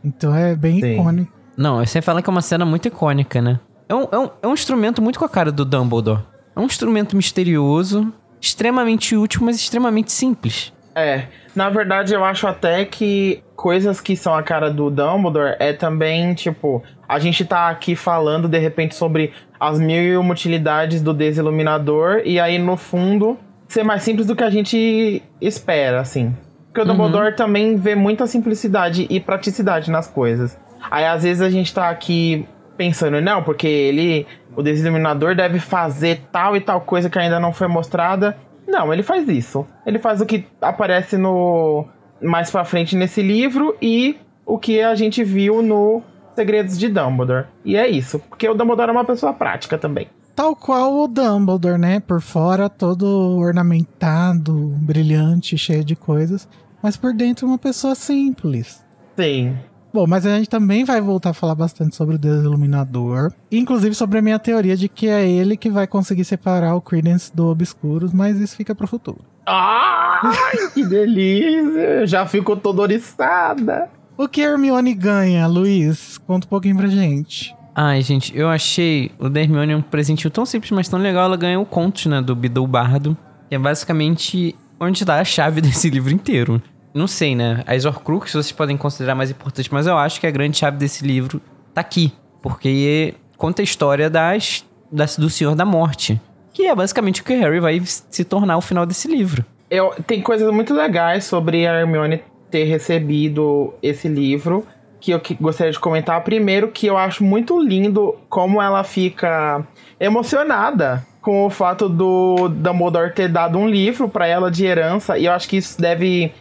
[0.05, 0.93] Então é bem Sim.
[0.95, 1.33] icônico.
[1.57, 3.59] Não, você fala que é uma cena muito icônica, né?
[3.89, 6.21] É um, é, um, é um instrumento muito com a cara do Dumbledore.
[6.55, 10.73] É um instrumento misterioso, extremamente útil, mas extremamente simples.
[10.95, 15.73] É, na verdade eu acho até que coisas que são a cara do Dumbledore é
[15.73, 21.03] também, tipo, a gente tá aqui falando de repente sobre as mil e uma utilidades
[21.03, 23.39] do desiluminador e aí no fundo
[23.69, 26.35] ser mais simples do que a gente espera, assim.
[26.67, 30.59] Porque o Dumbledore também vê muita simplicidade e praticidade nas coisas.
[30.91, 36.23] Aí às vezes a gente tá aqui pensando, não, porque ele, o desiluminador deve fazer
[36.33, 38.37] tal e tal coisa que ainda não foi mostrada.
[38.73, 39.67] Não, ele faz isso.
[39.85, 41.87] Ele faz o que aparece no
[42.23, 46.03] mais pra frente nesse livro e o que a gente viu no
[46.35, 47.49] Segredos de Dumbledore.
[47.67, 50.09] E é isso, porque o Dumbledore é uma pessoa prática também.
[50.35, 52.01] Tal qual o Dumbledore, né?
[52.01, 56.49] Por fora todo ornamentado, brilhante, cheio de coisas.
[56.83, 58.83] Mas por dentro uma pessoa simples.
[59.15, 59.55] Sim.
[59.93, 63.33] Bom, mas a gente também vai voltar a falar bastante sobre o Desiluminador.
[63.51, 67.35] Inclusive sobre a minha teoria de que é ele que vai conseguir separar o Credence
[67.35, 69.21] do Obscuros, mas isso fica pro futuro.
[69.47, 72.07] Ai, que delícia!
[72.07, 73.91] Já fico toda oriçada.
[74.17, 76.17] O que Hermione ganha, Luiz?
[76.19, 77.55] Conta um pouquinho pra gente.
[77.75, 81.25] Ai, gente, eu achei o da Hermione um presentinho tão simples, mas tão legal.
[81.25, 83.17] Ela ganhou o conto, né, do Bidou Bardo,
[83.49, 86.63] que é basicamente onde tá a chave desse livro inteiro.
[86.95, 87.63] Não sei, né?
[87.67, 91.07] As Horcruxes vocês podem considerar mais importantes, mas eu acho que a grande chave desse
[91.07, 91.41] livro
[91.75, 92.13] tá aqui.
[92.41, 96.21] Porque conta a história das, das do Senhor da Morte.
[96.53, 99.45] Que é basicamente o que o Harry vai se tornar ao final desse livro.
[99.71, 104.67] Eu, tem coisas muito legais sobre a Hermione ter recebido esse livro
[105.01, 106.23] que eu que gostaria de comentar.
[106.23, 109.67] Primeiro, que eu acho muito lindo como ela fica
[109.99, 115.19] emocionada com o fato do Dumbledore ter dado um livro para ela de herança.
[115.19, 116.33] E eu acho que isso deve.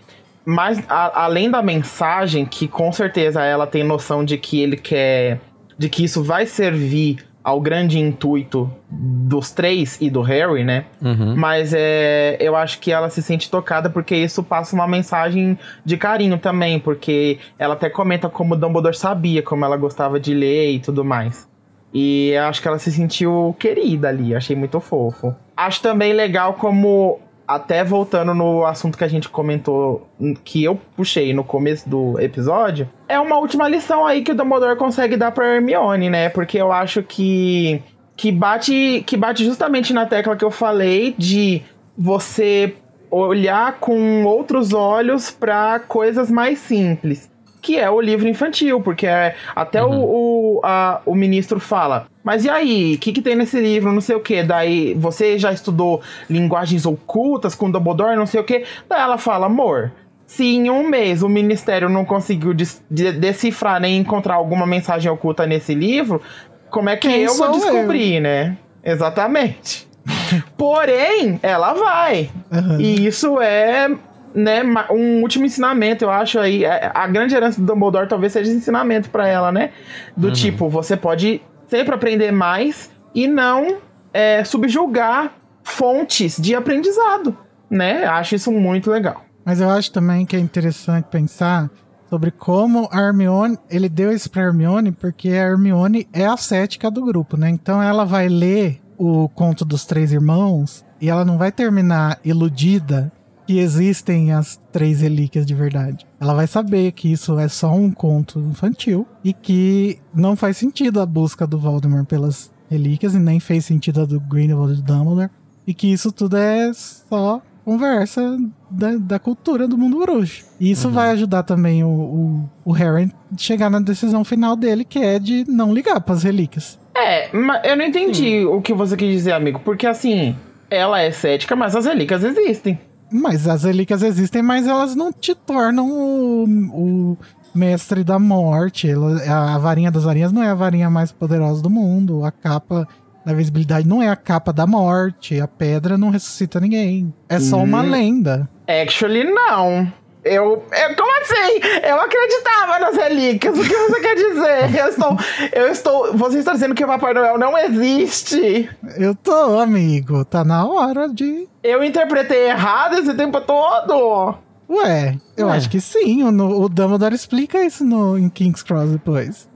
[0.46, 5.40] Mais, a, além da mensagem, que com certeza ela tem noção de que ele quer.
[5.78, 10.86] de que isso vai servir ao grande intuito dos três e do Harry, né?
[11.02, 11.36] Uhum.
[11.36, 15.98] Mas é, eu acho que ela se sente tocada porque isso passa uma mensagem de
[15.98, 20.80] carinho também, porque ela até comenta como Dumbledore sabia, como ela gostava de ler e
[20.80, 21.50] tudo mais.
[21.94, 25.36] E eu acho que ela se sentiu querida ali, achei muito fofo.
[25.58, 27.20] Acho também legal como,
[27.56, 30.08] até voltando no assunto que a gente comentou,
[30.44, 34.78] que eu puxei no começo do episódio, é uma última lição aí que o Dumbledore
[34.78, 36.30] consegue dar pra Hermione, né?
[36.30, 37.82] Porque eu acho que
[38.16, 41.64] que bate, que bate justamente na tecla que eu falei de
[41.98, 42.76] você
[43.10, 47.31] olhar com outros olhos para coisas mais simples,
[47.62, 50.00] que é o livro infantil, porque é, até Uhum.
[50.00, 53.92] o, o, a- o ministro fala, mas e aí, o que, que tem nesse livro,
[53.92, 58.44] não sei o que, daí você já estudou linguagens ocultas com Dumbledore, não sei o
[58.44, 59.92] que, daí ela fala, amor,
[60.26, 65.12] se em um mês o ministério não conseguiu des- de- decifrar nem encontrar alguma mensagem
[65.12, 66.22] oculta nesse livro,
[66.70, 67.74] como é que Quem eu vou sou eu?
[67.74, 68.58] descobrir, né?
[68.84, 69.88] Exatamente.
[70.58, 72.30] Porém, ela vai.
[72.52, 72.80] Aham.
[72.80, 73.90] E isso é
[74.34, 76.64] né, um último ensinamento, eu acho aí.
[76.66, 79.72] é- A grande herança do Dumbledore talvez seja ensinamento pra ela, né?
[80.16, 83.78] Do tipo, você pode sempre aprender mais e não
[84.14, 87.36] é, subjugar fontes de aprendizado,
[87.70, 88.06] né?
[88.06, 89.24] Acho isso muito legal.
[89.46, 91.70] Mas eu acho também que é interessante pensar
[92.10, 96.92] sobre como a Hermione, ele deu isso pra Hermione porque a Hermione é a cética
[96.92, 97.50] do grupo, né?
[97.50, 103.12] Então ela vai ler o conto dos três irmãos e ela não vai terminar iludida
[103.46, 106.06] que existem as três relíquias de verdade.
[106.20, 111.02] Ela vai saber que isso é só um conto infantil e que não faz sentido
[111.02, 114.84] a busca do Voldemort pelas relíquias e nem fez sentido a do Grindelwald e do
[114.84, 115.30] Dumbledore
[115.66, 118.38] e que isso tudo é só conversa
[118.70, 120.46] da, da cultura do mundo bruxo.
[120.60, 124.84] E isso vai ajudar também o, o, o Harry a chegar na decisão final dele,
[124.84, 126.80] que é de não ligar pras relíquias.
[126.96, 129.60] É, mas eu não entendi o que você quis dizer, amigo.
[129.64, 130.36] Porque assim,
[130.70, 132.80] ela é cética, mas as relíquias existem.
[133.12, 137.18] Mas as relíquias existem, mas elas não te tornam o, o
[137.54, 138.90] mestre da morte.
[138.90, 139.22] Ela-
[139.54, 142.24] a varinha das varinhas não é a varinha mais poderosa do mundo.
[142.24, 142.88] A capa
[143.26, 145.40] da visibilidade não é a capa da morte.
[145.40, 147.14] A pedra não ressuscita ninguém.
[147.28, 148.50] É só uma lenda.
[148.82, 149.92] Actually, não.
[150.24, 150.96] Eu, eu.
[150.96, 151.60] Como assim?
[151.88, 153.58] Eu acreditava nas relíquias.
[153.58, 154.80] O que você quer dizer?
[154.80, 155.18] Eu estou.
[155.52, 156.18] Eu estou.
[156.18, 158.70] Você está dizendo que o Papai Noel não existe.
[158.98, 160.24] Eu tô, amigo.
[160.26, 161.48] Tá na hora de.
[161.64, 164.36] Eu interpretei errado esse tempo todo.
[164.70, 165.58] Ué, eu Ué.
[165.58, 166.24] acho que sim.
[166.24, 169.50] O, o Dumbledore explica isso no, em King's Cross depois.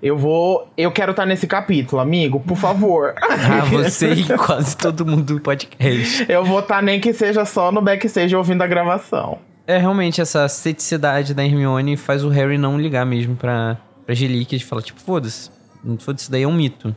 [0.00, 0.68] Eu vou.
[0.76, 3.14] Eu quero estar nesse capítulo, amigo, por favor.
[3.50, 6.26] Ah, você e quase todo mundo do podcast.
[6.28, 9.38] Eu vou estar nem que seja só no backstage ouvindo a gravação.
[9.68, 13.76] É, realmente, essa ceticidade da Hermione faz o Harry não ligar mesmo pra,
[14.06, 15.50] pra relíquias e falar, tipo, foda-se.
[15.98, 16.96] Foda-se, isso daí é um mito.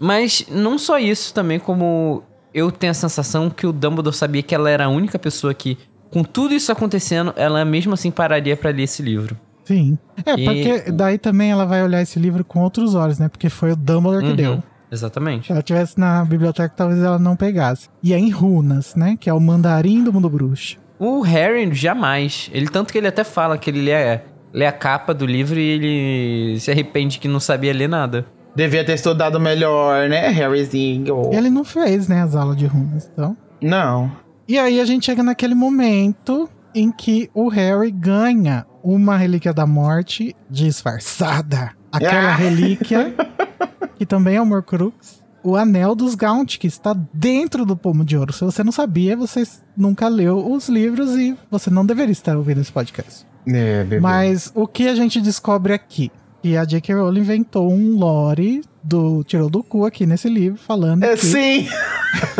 [0.00, 2.22] Mas não só isso, também como
[2.54, 5.76] eu tenho a sensação que o Dumbledore sabia que ela era a única pessoa que,
[6.10, 9.36] com tudo isso acontecendo, ela mesmo assim pararia pra ler esse livro.
[9.66, 9.98] Sim.
[10.24, 13.28] É, E- porque daí também ela vai olhar esse livro com outros olhos, né?
[13.28, 14.62] Porque foi o Dumbledore que Uhum, deu.
[14.90, 15.48] Exatamente.
[15.48, 17.88] Se ela tivesse na biblioteca, talvez ela não pegasse.
[18.02, 19.18] E é em runas, né?
[19.20, 20.78] Que é o mandarim do mundo bruxo.
[20.98, 22.50] O Harry, jamais.
[22.52, 24.20] Ele tanto que ele até fala que ele lê,
[24.52, 28.24] lê a capa do livro e ele se arrepende que não sabia ler nada.
[28.54, 31.30] Devia ter estudado melhor, né, Harryzinho?
[31.32, 33.36] Ele não fez, né, as aulas de runas, então.
[33.60, 34.10] Não.
[34.48, 39.66] E aí a gente chega naquele momento em que o Harry ganha uma relíquia da
[39.66, 41.72] morte disfarçada.
[41.92, 42.34] Aquela Ah!
[42.36, 43.14] relíquia
[43.96, 45.24] que também é o Morcrux.
[45.46, 48.32] O anel dos Gaunt, que está dentro do pomo de ouro.
[48.32, 49.44] Se você não sabia, você
[49.76, 53.24] nunca leu os livros e você não deveria estar ouvindo esse podcast.
[53.46, 54.00] É, bebê.
[54.00, 56.10] Mas o que a gente descobre aqui?
[56.42, 56.96] Que a J.K.
[56.96, 61.68] Rowling inventou um lore do tirou do cu aqui nesse livro, falando É, que sim!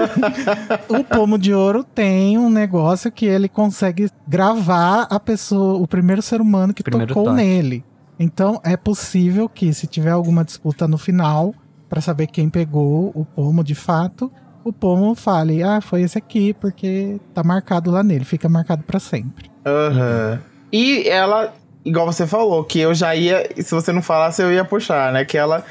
[0.88, 6.23] o pomo de ouro tem um negócio que ele consegue gravar a pessoa, o primeiro
[6.23, 7.37] ser humano que Primeiro tocou toque.
[7.37, 7.85] nele.
[8.19, 11.55] Então é possível que se tiver alguma disputa no final
[11.88, 14.31] pra saber quem pegou o pomo de fato,
[14.64, 18.99] o pomo fale: "Ah, foi esse aqui porque tá marcado lá nele, fica marcado pra
[18.99, 19.51] sempre".
[19.64, 20.40] Aham.
[20.72, 23.49] E ela, igual você falou, que eu já ia.
[23.57, 25.25] Se você não falasse, eu ia puxar, né?
[25.25, 25.64] Que ela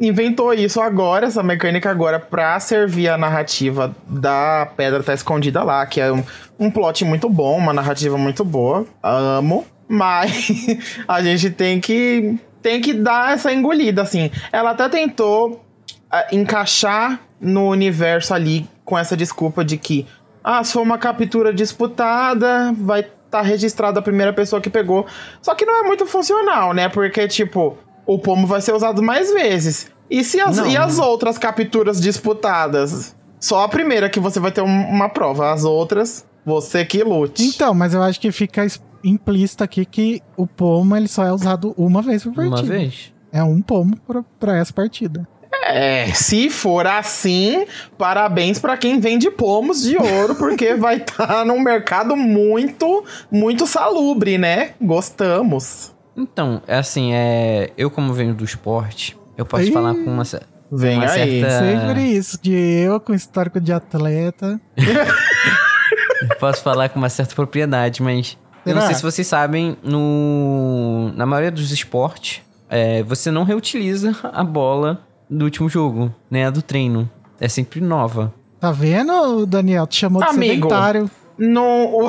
[0.00, 5.84] inventou isso agora, essa mecânica agora, pra servir a narrativa da Pedra Tá Escondida lá,
[5.86, 6.22] que é um,
[6.58, 8.86] um plot muito bom, uma narrativa muito boa.
[9.02, 9.66] Amo.
[9.88, 10.66] Mas
[11.06, 12.38] a gente tem que.
[12.62, 14.30] Tem que dar essa engolida, assim.
[14.52, 15.64] Ela até tentou
[16.10, 20.06] ah, encaixar no universo ali com essa desculpa de que
[20.42, 25.06] ah, se for uma captura disputada, vai estar registrada a primeira pessoa que pegou.
[25.42, 26.88] Só que não é muito funcional, né?
[26.88, 29.90] Porque, tipo, o pomo vai ser usado mais vezes.
[30.10, 30.66] E, se as, Não.
[30.66, 33.14] e as outras capturas disputadas?
[33.38, 35.52] Só a primeira que você vai ter um- uma prova.
[35.52, 37.44] As outras, você que lute.
[37.44, 38.64] Então, mas eu acho que fica
[39.02, 42.56] implícito aqui que o pomo ele só é usado uma vez por partida.
[42.56, 43.12] Uma vez.
[43.32, 45.26] É um pomo pra, pra essa partida.
[45.64, 47.66] É, se for assim,
[47.98, 54.38] parabéns pra quem vende pomos de ouro, porque vai estar num mercado muito, muito salubre,
[54.38, 54.70] né?
[54.80, 55.94] Gostamos.
[56.16, 57.70] Então, é assim, é.
[57.76, 59.72] Eu, como venho do esporte, eu posso Ih.
[59.72, 60.22] falar com uma.
[60.70, 61.40] Vem Uma aí.
[61.40, 61.80] certa- É.
[61.80, 64.60] Sempre isso, de eu com histórico de atleta.
[66.40, 68.36] Posso falar com uma certa propriedade, mas.
[68.66, 71.12] Eu não sei se vocês sabem, no.
[71.14, 76.46] Na maioria dos esportes, é, você não reutiliza a bola do último jogo, né?
[76.46, 77.10] A do treino.
[77.40, 78.32] É sempre nova.
[78.60, 79.86] Tá vendo, Daniel?
[79.86, 80.68] Te chamou de Amigo.
[80.68, 81.10] sedentário.
[81.38, 82.08] No...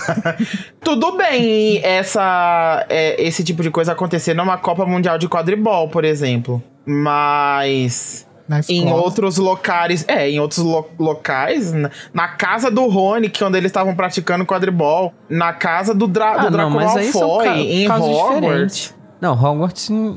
[0.82, 6.06] Tudo bem essa, é, esse tipo de coisa acontecer numa Copa Mundial de Quadribol, por
[6.06, 6.62] exemplo.
[6.86, 8.26] Mas
[8.68, 9.02] em escola.
[9.02, 13.68] outros locais, é, em outros lo- locais, na, na casa do Rony, que quando eles
[13.70, 17.82] estavam praticando quadribol, na casa do, Dra do Ah, Draco não, mas aí são Malfoy,
[17.82, 18.40] em casos Hogwarts.
[18.40, 18.94] diferentes.
[19.20, 19.90] Não, Hogwarts.
[19.90, 20.16] hum,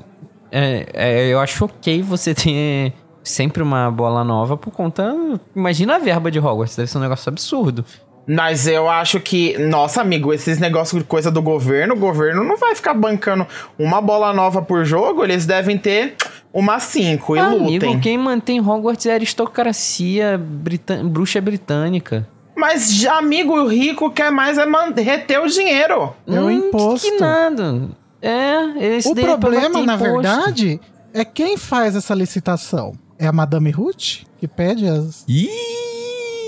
[0.52, 2.94] É, é, eu acho ok você ter
[3.24, 5.16] sempre uma bola nova por conta.
[5.56, 7.84] Imagina a verba de Hogwarts, deve ser um negócio absurdo.
[8.28, 12.56] Mas eu acho que, nossa, amigo, esses negócios de coisa do governo, o governo não
[12.56, 13.46] vai ficar bancando
[13.78, 16.16] uma bola nova por jogo, eles devem ter
[16.54, 17.78] uma cinco e Ah, lutem.
[17.78, 22.28] amigo, quem mantém Hogwarts é a aristocracia britân- bruxa britânica.
[22.56, 24.66] Mas, já, amigo, o rico quer mais é
[25.02, 26.14] reter o dinheiro.
[26.28, 27.10] É o imposto.
[27.10, 27.90] Que nada.
[28.22, 30.04] É, esse O é problema, na imposto.
[30.14, 30.80] verdade,
[31.14, 32.94] é quem faz essa licitação.
[33.18, 35.24] É a Madame Ruth que pede as.
[35.28, 35.50] Ih,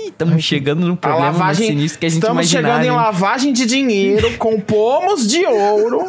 [0.08, 1.66] estamos chegando num A problema mais lavagem.
[1.68, 2.92] sinistro que a gente Estamos chegando em hein?
[2.92, 6.04] lavagem de dinheiro com pomos de ouro.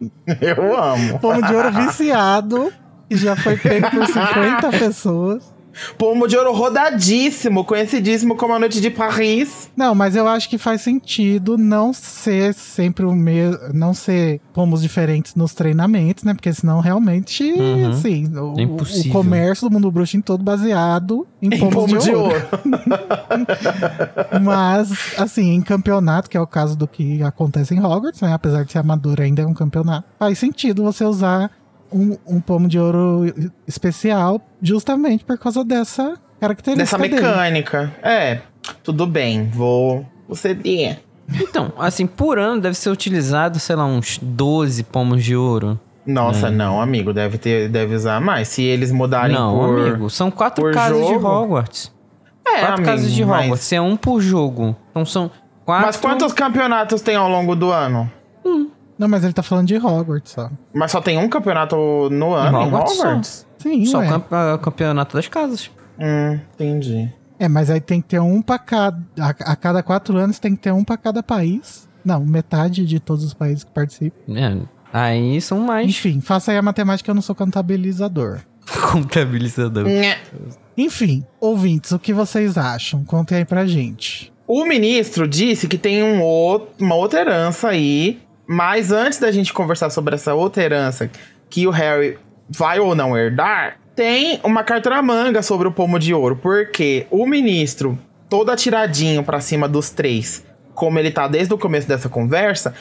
[0.40, 1.18] Eu amo.
[1.18, 2.72] Pomo de ouro viciado,
[3.08, 5.58] que já foi pego por 50 pessoas.
[5.96, 9.70] Pomo de ouro rodadíssimo, conhecidíssimo como a Noite de Paris.
[9.76, 13.60] Não, mas eu acho que faz sentido não ser sempre o mesmo.
[13.72, 16.34] Não ser pomos diferentes nos treinamentos, né?
[16.34, 17.90] Porque senão realmente, Uhum.
[17.90, 19.10] assim, o, É impossível.
[19.10, 22.34] o comércio do mundo bruxo em todo baseado em Em pomos pomo de, de ouro.
[22.34, 22.48] ouro.
[24.42, 28.32] Mas, assim, em campeonato, que é o caso do que acontece em Hogwarts, né?
[28.32, 30.08] Apesar de ser amador, ainda é um campeonato.
[30.18, 31.50] Faz sentido você usar
[31.92, 33.32] um, um pomo de ouro
[33.66, 37.14] especial justamente por causa dessa característica Dessa dele.
[37.22, 37.92] mecânica.
[38.02, 38.40] É,
[38.82, 41.00] tudo bem, vou, vou ceder.
[41.42, 45.78] Então, assim, por ano deve ser utilizado, sei lá, uns 12 pomos de ouro.
[46.06, 48.48] Nossa, não, amigo, deve ter, deve usar mais.
[48.48, 49.78] Se eles mudarem não, por.
[49.80, 51.12] amigo, são quatro casas de?
[51.14, 51.92] Hogwarts.
[52.46, 54.74] É, quatro amigo, casas de mas- Hogwarts, é um por jogo.
[54.90, 55.30] Então são
[55.66, 55.86] quatro...
[55.86, 58.10] Mas quantos campeonatos tem ao longo do ano?
[58.98, 60.50] Não, mas ele tá falando de Hogwarts só.
[60.74, 61.76] Mas só tem um campeonato
[62.10, 63.02] no ano em Hogwarts só.
[63.04, 63.46] Hogwarts?
[63.58, 64.08] Sim, Só o ué.
[64.08, 65.70] camp- ah, campeonato das casas.
[65.98, 67.12] Hum, entendi.
[67.38, 68.98] É, mas aí tem que ter um pra cada.
[69.20, 71.88] A, a cada quatro anos tem que ter um pra cada país.
[72.04, 74.16] Não, metade de todos os países que participam.
[74.36, 74.56] É,
[74.92, 78.40] aí são mais Enfim, faça aí a matemática, eu não sou contabilizador.
[78.90, 79.84] contabilizador.
[79.84, 80.18] Nhé.
[80.76, 83.04] Enfim, ouvintes, o que vocês acham?
[83.04, 84.32] Contem aí pra gente.
[84.46, 89.52] O ministro disse que tem um outro, uma outra herança aí, mas antes da gente
[89.52, 91.10] conversar sobre essa outra herança
[91.50, 92.18] que o Harry
[92.48, 97.26] vai ou não herdar, tem uma carta manga sobre o pomo de ouro, porque o
[97.26, 102.72] ministro, todo atiradinho pra cima dos três, como ele tá desde o começo dessa conversa,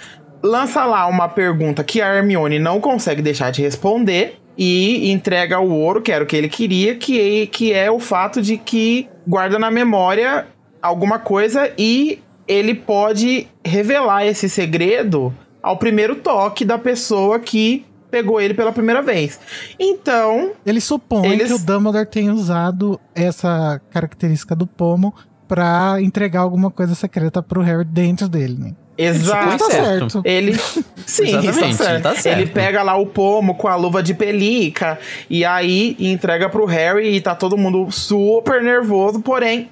[0.42, 5.70] lança lá uma pergunta que a Hermione não consegue deixar de responder e entrega o
[5.70, 9.60] ouro, que era o que ele queria, que, que é o fato de que guarda
[9.60, 10.48] na memória
[10.82, 15.36] alguma coisa e ele pode revelar esse segredo
[15.68, 19.40] ao primeiro toque da pessoa que pegou ele pela primeira vez.
[19.78, 20.52] Então.
[20.66, 25.14] Ele supõe Eles- que o Dumbledore tenha usado essa característica do pomo
[25.48, 28.74] pra entregar alguma coisa secreta pro Harry dentro dele, né?
[28.98, 29.58] Exato.
[29.60, 30.10] Tá certo.
[30.12, 30.22] certo.
[30.26, 30.54] Ele.
[31.06, 32.04] Sim, está certo.
[32.04, 32.40] tá certo.
[32.40, 34.98] Ele pega lá o pomo com a luva de pelica
[35.30, 39.70] e aí entrega pro Harry e tá todo mundo super nervoso, porém,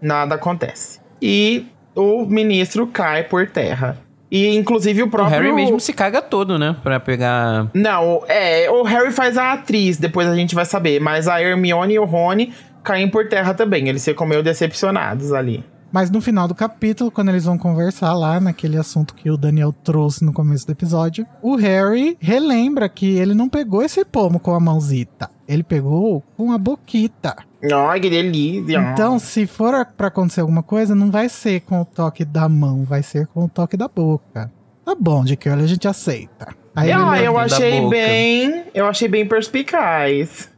[0.00, 1.00] nada acontece.
[1.22, 3.98] E o ministro cai por terra.
[4.30, 5.38] E inclusive o O próprio.
[5.38, 6.76] Harry mesmo se caga todo, né?
[6.82, 7.70] Pra pegar.
[7.72, 11.94] Não, é, o Harry faz a atriz, depois a gente vai saber, mas a Hermione
[11.94, 12.52] e o Rony
[12.82, 13.88] caem por terra também.
[13.88, 15.64] Eles ficam meio decepcionados ali.
[15.92, 19.72] Mas no final do capítulo, quando eles vão conversar lá naquele assunto que o Daniel
[19.72, 24.52] trouxe no começo do episódio, o Harry relembra que ele não pegou esse pomo com
[24.52, 25.30] a mãozita.
[25.48, 27.36] Ele pegou com a boquita.
[27.72, 28.78] Ai, que delícia.
[28.92, 32.84] Então, se for pra acontecer alguma coisa, não vai ser com o toque da mão,
[32.84, 34.50] vai ser com o toque da boca.
[34.84, 36.54] Tá bom, de que a gente aceita.
[36.76, 38.64] Aí ah, eu achei bem.
[38.74, 40.50] Eu achei bem perspicaz.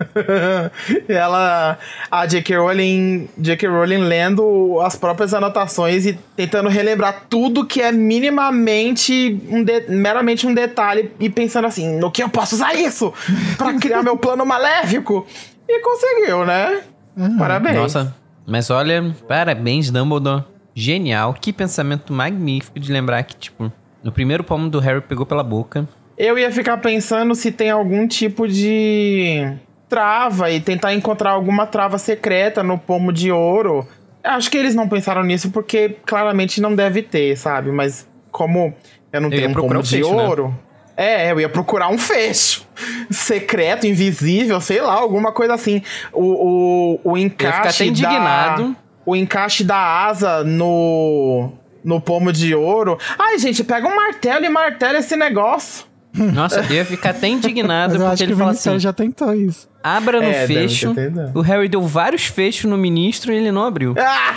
[1.08, 1.78] Ela.
[2.10, 2.56] A J.K.
[2.56, 3.28] Rowling.
[3.38, 3.68] J.K.
[3.68, 9.40] Rowling lendo as próprias anotações e tentando relembrar tudo que é minimamente.
[9.48, 13.14] Um de- meramente um detalhe e pensando assim: no que eu posso usar isso?
[13.56, 15.24] Pra criar meu plano maléfico?
[15.68, 16.80] E conseguiu, né?
[17.18, 17.38] Aham.
[17.38, 17.76] Parabéns.
[17.76, 18.14] Nossa,
[18.46, 20.44] mas olha, parabéns, Dumbledore.
[20.74, 21.34] Genial.
[21.34, 25.88] Que pensamento magnífico de lembrar que, tipo, no primeiro pomo do Harry pegou pela boca.
[26.16, 29.56] Eu ia ficar pensando se tem algum tipo de
[29.88, 33.86] trava e tentar encontrar alguma trava secreta no pomo de ouro.
[34.22, 37.70] Acho que eles não pensaram nisso porque claramente não deve ter, sabe?
[37.72, 38.74] Mas como
[39.12, 40.52] eu não Eu tenho um pomo de fecho, né?
[41.00, 42.66] É, eu ia procurar um fecho
[43.08, 45.80] secreto, invisível, sei lá, alguma coisa assim.
[46.12, 48.62] O, o, o Eu ia ficar encaixe até indignado.
[48.70, 48.76] da
[49.06, 49.76] o encaixe da
[50.06, 51.52] asa no
[51.84, 52.98] no pomo de ouro.
[53.16, 55.86] Ai, gente, pega um martelo e martela esse negócio.
[56.12, 59.68] Nossa, eu ia ficar até indignado porque acho ele fala Ministério assim: já tentou isso.
[59.82, 60.92] abra no É, fecho.
[61.32, 63.94] O Harry deu vários fechos no ministro e ele não abriu.
[64.02, 64.34] Ah,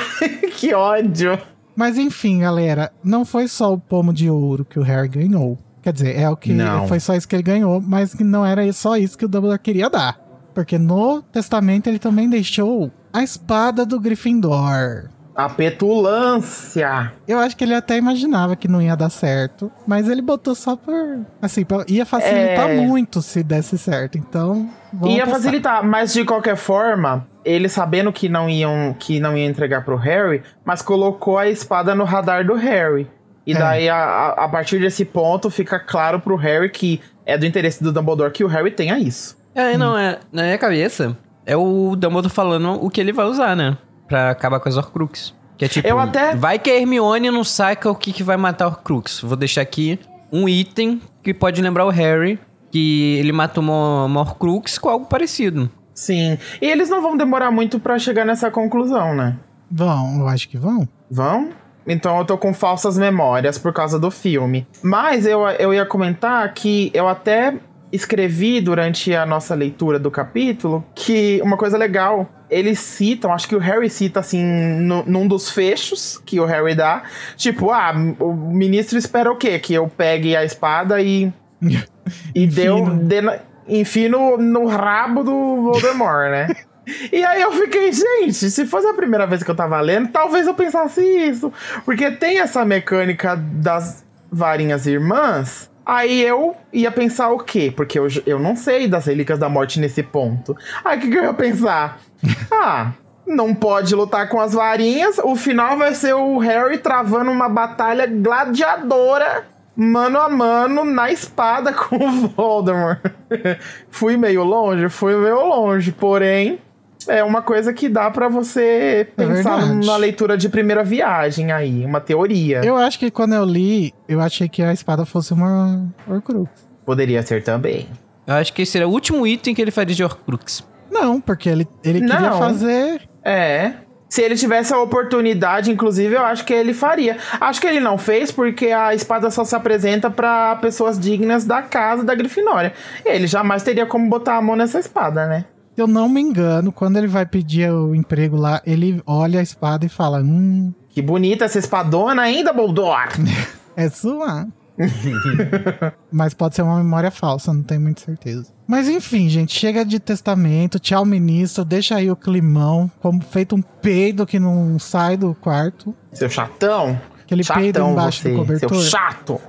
[0.56, 1.40] que ódio.
[1.76, 5.58] Mas enfim, galera, não foi só o pomo de ouro que o Harry ganhou.
[5.82, 6.88] Quer dizer, é o que Não.
[6.88, 9.90] foi só isso que ele ganhou, mas não era só isso que o Dumbledore queria
[9.90, 10.20] dar.
[10.54, 15.10] Porque no testamento ele também deixou a espada do Gryffindor.
[15.34, 17.12] A petulância.
[17.28, 20.76] Eu acho que ele até imaginava que não ia dar certo, mas ele botou só
[20.76, 20.94] por.
[21.42, 22.82] Assim, ia facilitar É.
[22.82, 24.18] muito se desse certo.
[24.18, 24.70] Então.
[25.06, 25.38] Ia passar.
[25.40, 29.96] facilitar, mas de qualquer forma, ele sabendo que não iam que não ia entregar pro
[29.96, 33.08] Harry, mas colocou a espada no radar do Harry.
[33.46, 33.58] E É.
[33.58, 37.84] daí, a, a, a partir desse ponto, fica claro pro Harry que é do interesse
[37.84, 39.38] do Dumbledore que o Harry tenha isso.
[39.56, 40.20] É, não, é.
[40.32, 43.78] Na minha cabeça, é o Dumbledore falando o que ele vai usar, né?
[44.08, 45.34] Pra acabar com as Horcruxes.
[45.58, 48.38] Que é tipo, Eu até- vai que a Hermione não saca o que, que vai
[48.38, 49.22] matar o Horcrux.
[49.22, 50.00] Vou deixar aqui
[50.32, 52.40] um item que pode lembrar o Harry
[52.72, 55.70] que ele matou uma, uma Horcrux com algo parecido.
[55.94, 56.38] Sim.
[56.62, 59.36] E eles não vão demorar muito pra chegar nessa conclusão, né?
[59.70, 60.88] Vão, eu acho que vão.
[61.10, 61.50] Vão?
[61.88, 64.68] Então eu tô com falsas memórias por causa do filme.
[64.84, 67.56] Mas eu, eu ia comentar que eu até
[67.92, 73.56] escrevi durante a nossa leitura do capítulo que uma coisa legal, eles citam, acho que
[73.56, 77.04] o Harry cita assim, no- num dos fechos que o Harry dá,
[77.36, 79.60] tipo, ah, o ministro espera o quê?
[79.60, 81.32] Que eu pegue a espada e.
[82.34, 82.86] E deu.
[82.86, 86.48] na- Enfim, no, no rabo do Voldemort, né?
[87.12, 90.48] E aí eu fiquei, gente, se fosse a primeira vez que eu tava lendo, talvez
[90.48, 91.52] eu pensasse isso.
[91.86, 95.70] Porque tem essa mecânica das varinhas irmãs.
[95.86, 97.74] Aí eu ia pensar o quê?
[97.76, 100.56] Porque eu, eu não sei das relíquias da morte nesse ponto.
[100.84, 102.00] Aí o que, que eu ia pensar?
[102.54, 102.92] Ah,
[103.26, 105.18] não pode lutar com as varinhas.
[105.20, 111.74] O final vai ser o Harry travando uma batalha gladiadora, mano a mano, na espada
[111.74, 113.00] com o Voldemort.
[113.90, 116.60] fui meio longe, fui meio longe, porém.
[117.08, 119.86] É uma coisa que dá pra você pensar verdade.
[119.86, 122.62] na leitura de primeira viagem aí, uma teoria.
[122.64, 126.50] Eu acho que quando eu li, eu achei que a espada fosse uma Horcrux.
[126.86, 127.88] Poderia ser também.
[128.28, 130.64] Eu acho que esse era o último item que ele faria de Horcrux.
[130.90, 132.38] Não, porque ele, ele queria Não.
[132.38, 133.02] fazer.
[133.24, 133.74] É.
[134.10, 137.18] Se ele tivesse a oportunidade, inclusive, eu acho que ele faria.
[137.40, 141.62] Acho que ele não fez porque a espada só se apresenta para pessoas dignas da
[141.62, 142.74] casa da Grifinória.
[143.06, 145.46] Ele jamais teria como botar a mão nessa espada, né?
[145.82, 149.86] Eu não me engano, quando ele vai pedir o emprego lá, ele olha a espada
[149.86, 153.08] e fala: Hum, Que bonita essa espadona ainda, Boldor!
[153.76, 154.48] é sua.
[156.12, 158.48] Mas pode ser uma memória falsa, não tenho muita certeza.
[158.68, 163.62] Mas enfim, gente, chega de testamento, tchau ministro, deixa aí o climão, como feito um
[163.62, 165.96] peido que não sai do quarto.
[166.14, 167.00] Seu chatão.
[167.22, 168.70] Aquele peido Chatão embaixo você, do cobertor.
[168.70, 169.42] Seu chato.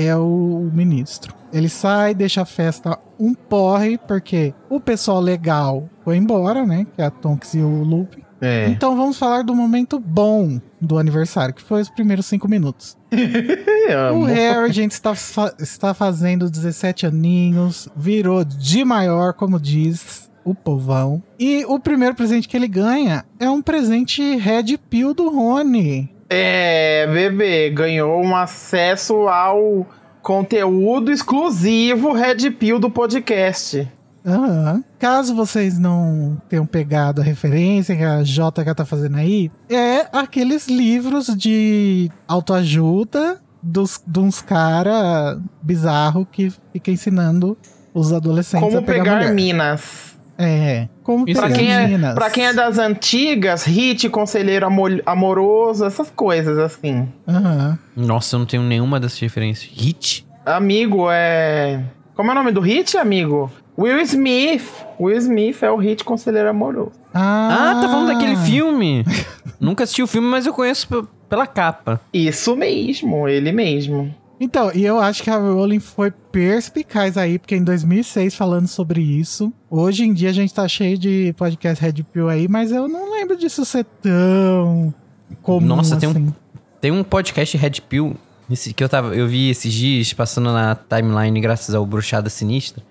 [0.00, 1.34] É o ministro.
[1.52, 6.86] Ele sai, deixa a festa um porre, porque o pessoal legal foi embora, né?
[6.94, 8.22] Que é a Tonks e o Lupe.
[8.40, 8.68] É.
[8.68, 12.96] Então vamos falar do momento bom do aniversário, que foi os primeiros cinco minutos.
[14.14, 20.54] O Harry, gente, está, fa- está fazendo 17 aninhos, virou de maior, como diz o
[20.54, 21.22] povão.
[21.38, 26.14] E o primeiro presente que ele ganha é um presente Red Pill do Rony.
[26.30, 29.86] É, bebê, ganhou um acesso ao
[30.22, 33.90] conteúdo exclusivo Red Pill do podcast.
[34.26, 34.84] Aham.
[34.98, 40.68] Caso vocês não tenham pegado a referência que a JK tá fazendo aí, é aqueles
[40.68, 47.56] livros de autoajuda dos, de uns cara bizarro que fica ensinando
[47.94, 50.17] os adolescentes Como a pegar, pegar minas.
[50.38, 56.10] É, como Pra quem, é, pra quem é das antigas, hit, conselheiro amo- amoroso, essas
[56.10, 57.08] coisas assim.
[57.26, 57.76] Aham.
[57.96, 59.68] Nossa, eu não tenho nenhuma dessas referências.
[59.74, 60.24] Hit?
[60.46, 61.82] Amigo, é.
[62.14, 63.50] Como é o nome do hit, amigo?
[63.76, 64.64] Will Smith.
[64.98, 66.92] Will Smith é o hit conselheiro amoroso.
[67.12, 69.04] Ah, Ah, tá falando daquele filme.
[69.60, 72.00] Nunca assisti o filme, mas eu conheço pe- pela capa.
[72.12, 74.14] Isso mesmo, ele mesmo.
[74.40, 79.00] Então, e eu acho que a Rowling foi perspicaz aí, porque em 2006 falando sobre
[79.00, 79.52] isso.
[79.70, 83.10] Hoje em dia a gente tá cheio de podcast Red Pill aí, mas eu não
[83.12, 84.94] lembro disso ser tão
[85.42, 86.34] comum Nossa, tem um- assim.
[86.80, 88.16] Tem um podcast Red Pill
[88.50, 92.82] esse, que eu, tava, eu vi esses dias passando na timeline graças ao Bruxada Sinistra.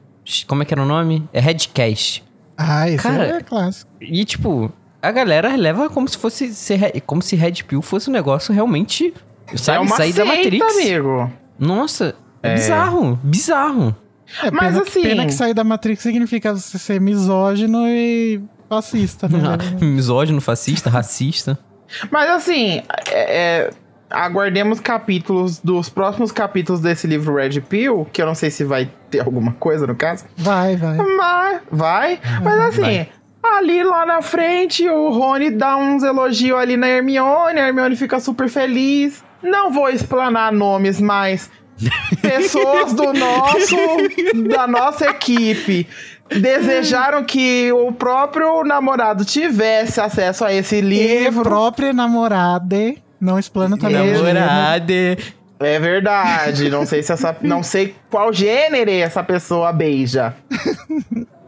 [0.45, 1.27] Como é que era o nome?
[1.31, 2.23] É Redcast.
[2.57, 3.89] Ah, esse Cara, é clássico.
[4.01, 4.71] E, tipo,
[5.01, 6.51] a galera leva como se fosse
[7.05, 9.13] como se Red Pill fosse um negócio realmente.
[9.55, 10.77] Sabe, é uma sair da seita, Matrix.
[10.77, 11.31] amigo.
[11.59, 12.53] Nossa, é, É.
[12.55, 13.95] bizarro, bizarro.
[14.43, 19.27] É, Mas pena, assim- pena que sair da Matrix significa você ser misógino e fascista,
[19.29, 19.39] né?
[19.81, 21.57] Misógino, fascista, racista.
[22.11, 23.69] Mas assim, é- é,
[24.09, 28.89] aguardemos capítulos dos próximos capítulos desse livro Red Pill, que eu não sei se vai
[29.09, 30.25] ter alguma coisa no caso.
[30.35, 30.97] Vai, vai.
[30.97, 32.19] Mas vai.
[32.43, 33.09] Mas assim, Vai.
[33.43, 38.19] ali lá na frente, o Rony dá uns elogios ali na Hermione, a Hermione fica
[38.19, 39.23] super feliz.
[39.41, 41.49] Não vou explanar nomes, mas
[42.21, 43.75] pessoas do nosso
[44.49, 45.87] da nossa equipe
[46.29, 51.43] desejaram que o próprio namorado tivesse acesso a esse E a livro.
[51.43, 54.11] própria namorada não explana também.
[54.13, 55.17] Namorade.
[55.59, 56.69] É verdade.
[56.69, 57.35] Não sei se essa.
[57.41, 60.35] Não sei qual gênero essa pessoa beija.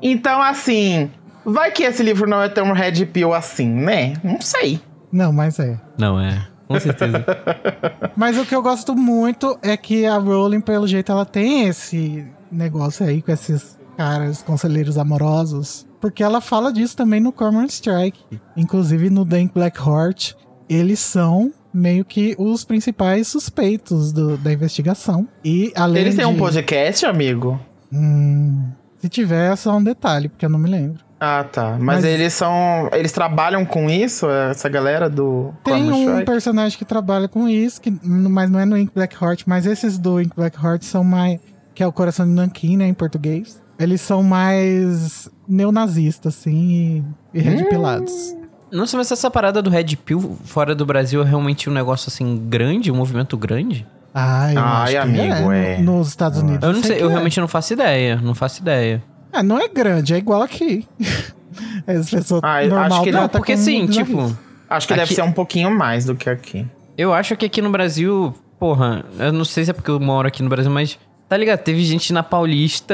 [0.01, 1.11] Então, assim.
[1.45, 4.13] Vai que esse livro não é tão red pill assim, né?
[4.23, 4.79] Não sei.
[5.11, 5.79] Não, mas é.
[5.97, 6.45] Não, é.
[6.69, 7.25] Com certeza.
[8.15, 12.25] Mas o que eu gosto muito é que a Rowling, pelo jeito, ela tem esse
[12.51, 15.85] negócio aí com esses caras, conselheiros amorosos.
[15.99, 18.19] Porque ela fala disso também no Cormoran Strike.
[18.55, 20.33] Inclusive no Dank Blackheart,
[20.69, 25.27] eles são meio que os principais suspeitos do- da investigação.
[25.43, 27.59] E além Eles têm um de- podcast, amigo?
[27.91, 31.03] Hum, se tiver, é só um detalhe, porque eu não me lembro.
[31.19, 31.71] Ah, tá.
[31.73, 32.89] Mas, Mas- eles são.
[32.93, 37.91] Eles trabalham com isso, essa galera do Tem um personagem que trabalha com isso, que,
[38.03, 41.39] mas não é no Ink Blackheart, mas esses do Ink Blackheart são mais.
[41.75, 43.61] que é o coração de Nankin, né, em português.
[43.79, 47.69] Eles são mais neonazistas, assim, e, e red Hum.
[47.69, 48.35] pilados.
[48.71, 52.37] Nossa, mas essa parada do Red Pill fora do Brasil é realmente um negócio assim
[52.49, 53.87] grande, um movimento grande?
[54.13, 55.77] Ah, eu Ai, acho que amigo, é, é.
[55.79, 56.67] no- Nos Estados Unidos.
[56.67, 57.11] Eu não sei, que eu é.
[57.11, 58.15] realmente não faço ideia.
[58.21, 59.01] Não faço ideia.
[59.31, 60.87] Ah, não é grande, é igual aqui.
[61.87, 64.11] As pessoas Ah, eu normal acho que Não, porque como assim, bizarrice.
[64.11, 64.37] tipo,
[64.69, 66.65] Acho que deve Aqui- ser um pouquinho mais do que aqui.
[66.97, 70.27] eu acho que aqui no Brasil, porra, eu não sei se é porque eu moro
[70.27, 71.59] aqui no Brasil, mas tá ligado?
[71.59, 72.93] Teve gente na Paulista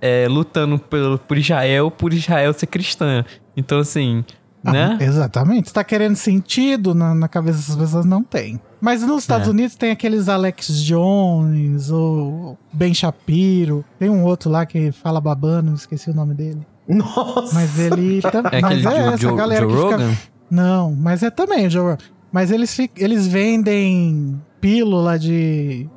[0.00, 3.24] é, lutando por, por Israel, por Israel ser cristã.
[3.56, 4.24] Então, assim,
[4.64, 4.98] Ah, né?
[5.00, 5.68] Exatamente.
[5.68, 8.04] Você tá querendo sentido na, na cabeça das pessoas?
[8.04, 8.60] Não tem.
[8.80, 9.50] Mas nos Estados É.
[9.50, 13.84] Unidos tem aqueles Alex Jones, ou Ben Shapiro.
[13.98, 16.60] Tem um outro lá que fala babando, esqueci o nome dele.
[16.88, 17.54] Nossa!
[17.54, 20.10] Mas ele tá, É mas é essa Joe, galera Joe que Rogan?
[20.10, 20.30] fica.
[20.50, 21.98] Não, mas é também o Joe Rogan.
[22.32, 25.88] Mas eles, fi- eles vendem pílula de.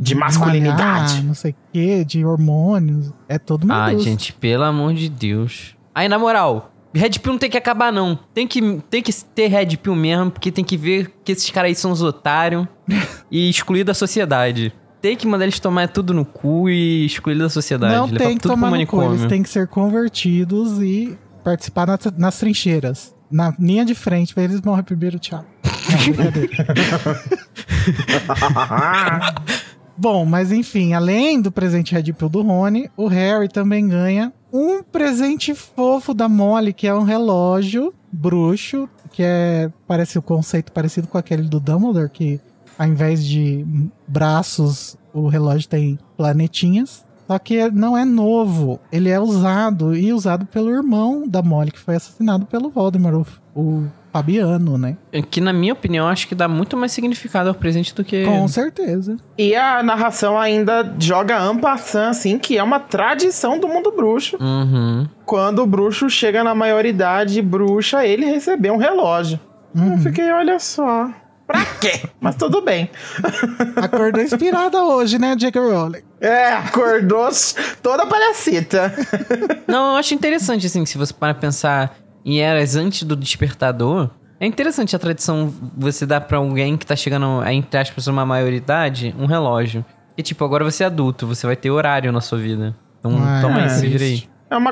[0.00, 1.14] De masculinidade.
[1.14, 3.12] malhar, não sei o que, de hormônios.
[3.28, 3.72] É todo mundo.
[3.72, 5.74] Ah, gente, pelo amor de Deus.
[5.92, 8.18] Aí, na moral, Red Pill não tem que acabar, não.
[8.32, 11.68] Tem que, tem que ter Red Pill mesmo, porque tem que ver que esses caras
[11.68, 12.66] aí são os otários
[13.30, 14.72] e excluir da sociedade.
[15.00, 17.94] Tem que mandar eles tomar tudo no cu e excluir da sociedade.
[17.94, 22.00] Não levar tem que tomar no cu, eles têm que ser convertidos e participar nas,
[22.16, 23.14] nas trincheiras.
[23.30, 25.44] Na linha de frente, pra eles morrem primeiro, tchau.
[26.16, 27.24] Não, brincadeira.
[29.96, 34.82] Bom, mas enfim, além do presente Red Pill do Rony, o Harry também ganha um
[34.82, 41.06] presente fofo da Molly, que é um relógio bruxo, que é parece o conceito parecido
[41.06, 42.40] com aquele do Dumbledore, que
[42.78, 43.66] ao invés de
[44.06, 47.04] braços, o relógio tem planetinhas.
[47.26, 51.78] Só que não é novo, ele é usado e usado pelo irmão da Molly, que
[51.78, 54.96] foi assassinado pelo Voldemort, o, o Fabiano, né?
[55.30, 58.24] Que, na minha opinião, acho que dá muito mais significado ao presente do que.
[58.24, 59.16] Com certeza.
[59.36, 64.36] E a narração ainda joga ampassant, assim, que é uma tradição do mundo bruxo.
[64.40, 65.06] Uhum.
[65.24, 69.38] Quando o bruxo chega na maioridade bruxa, ele recebeu um relógio.
[69.76, 71.10] Eu fiquei, olha só.
[71.46, 72.02] Pra quê?
[72.20, 72.90] Mas tudo bem.
[73.76, 75.58] Acordou inspirada hoje, né, J.K.
[75.58, 76.02] Rowling?
[76.20, 77.28] É, acordou
[77.82, 78.92] toda palhacita.
[79.66, 81.96] Não, eu acho interessante, assim, se você para pensar
[82.32, 84.10] em eras antes do despertador.
[84.40, 88.24] É interessante a tradição você dar pra alguém que tá chegando, a, entre aspas, uma
[88.24, 89.84] maioridade, um relógio.
[90.16, 92.74] E tipo, agora você é adulto, você vai ter horário na sua vida.
[93.00, 94.10] Então Ah, toma é aí, se vira aí.
[94.10, 94.30] triste.
[94.50, 94.70] É uma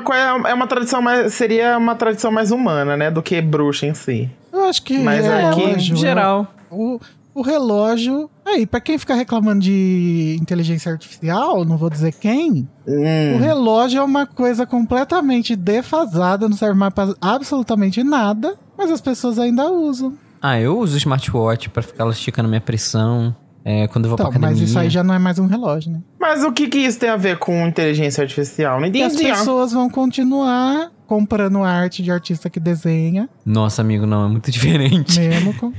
[0.49, 1.33] é uma tradição mais.
[1.33, 3.11] Seria uma tradição mais humana, né?
[3.11, 4.29] Do que bruxa em si.
[4.51, 6.47] Eu acho que Mas é aqui, relógio, Em é- geral.
[6.71, 6.99] O,
[7.35, 8.29] o relógio.
[8.47, 13.35] Aí, pra quem ficar reclamando de inteligência artificial, não vou dizer quem, Hum.
[13.35, 19.01] o relógio é uma coisa completamente defasada, não serve mais pra absolutamente nada, mas as
[19.01, 20.13] pessoas ainda usam.
[20.41, 23.35] Ah, eu uso o smartwatch pra ficar esticando minha pressão.
[23.65, 24.61] É, quando eu vou Então, pra academia.
[24.61, 25.99] mas isso aí já não é mais um relógio, né?
[26.17, 28.79] Mas o que, que isso tem a ver com inteligência artificial?
[28.79, 29.29] Não E as entendi.
[29.29, 35.19] pessoas vão continuar comprando arte de artista que desenha, Nossa, amigo, não, é muito diferente.
[35.19, 35.73] mesmo com.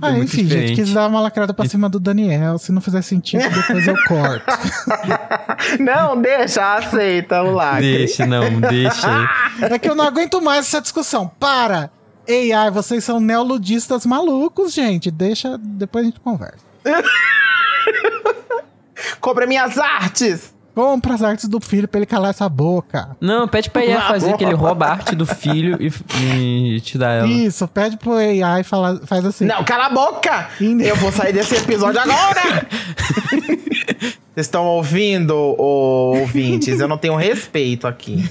[0.00, 0.74] Ah, enfim, gente, diferente.
[0.74, 2.58] quis dar uma lacrada pra cima do Daniel.
[2.58, 4.44] Se não fizer sentido, depois eu corto.
[5.80, 7.98] Não, deixa, aceita o lacre.
[7.98, 9.08] Deixa, não, deixa.
[9.62, 11.26] É que eu não aguento mais essa discussão.
[11.40, 11.90] Para!
[12.28, 15.10] AI, vocês são neoludistas malucos, gente.
[15.10, 16.58] Deixa, depois a gente conversa.
[19.20, 20.53] Compra minhas artes!
[20.74, 23.16] Compra as artes do filho pra ele calar essa boca.
[23.20, 24.36] Não, pede pra IA Ah, fazer bom.
[24.36, 27.28] que ele rouba a arte do filho e, e te dá ela.
[27.28, 29.44] Isso, pede pro AI e fala, faz assim.
[29.44, 30.48] Não, cala a boca!
[30.60, 32.66] Eu vou sair desse episódio agora!
[34.34, 36.80] Vocês estão ouvindo, ouvintes?
[36.80, 38.28] Eu não tenho respeito aqui.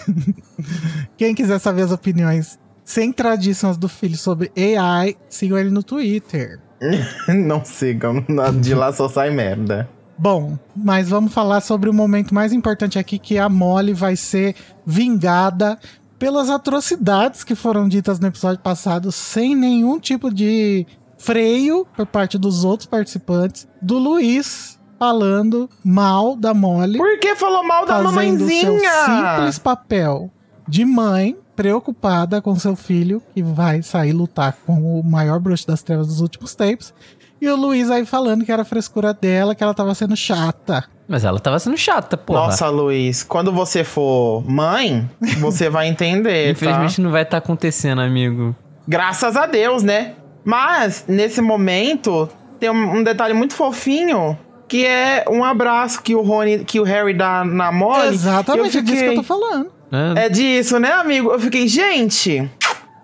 [1.15, 6.59] Quem quiser saber as opiniões centradíssimas do filho sobre AI, sigam ele no Twitter.
[7.29, 8.25] Não sigam,
[8.59, 9.89] de lá só sai merda.
[10.17, 14.55] Bom, mas vamos falar sobre o momento mais importante aqui, que a Molly vai ser
[14.85, 15.77] vingada
[16.19, 20.85] pelas atrocidades que foram ditas no episódio passado, sem nenhum tipo de
[21.17, 27.63] freio por parte dos outros participantes, do Luiz falando mal da Molly, Por que falou
[27.63, 28.91] mal da o seu mamãezinha?
[29.05, 30.31] simples papel
[30.67, 35.83] de mãe preocupada com seu filho, que vai sair lutar com o maior bruxo das
[35.83, 36.93] trevas dos últimos tempos.
[37.43, 40.85] E o Luiz aí falando que era frescura dela, que ela tava sendo chata.
[41.05, 42.45] Mas ela tava sendo chata, porra.
[42.45, 47.01] Nossa, Luiz, quando você for mãe, você vai entender, Infelizmente tá?
[47.01, 48.55] não vai estar acontecendo, amigo.
[48.87, 50.13] Graças a Deus, né?
[50.45, 52.29] Mas, nesse momento,
[52.61, 56.83] tem um, um detalhe muito fofinho, que é um abraço que o Rony, que o
[56.83, 58.07] Harry dá na Molly.
[58.13, 59.69] Exatamente, Eu é disso que eu fiquei- tô falando.
[60.15, 61.29] É, É disso, né, amigo?
[61.29, 62.49] Eu fiquei, gente,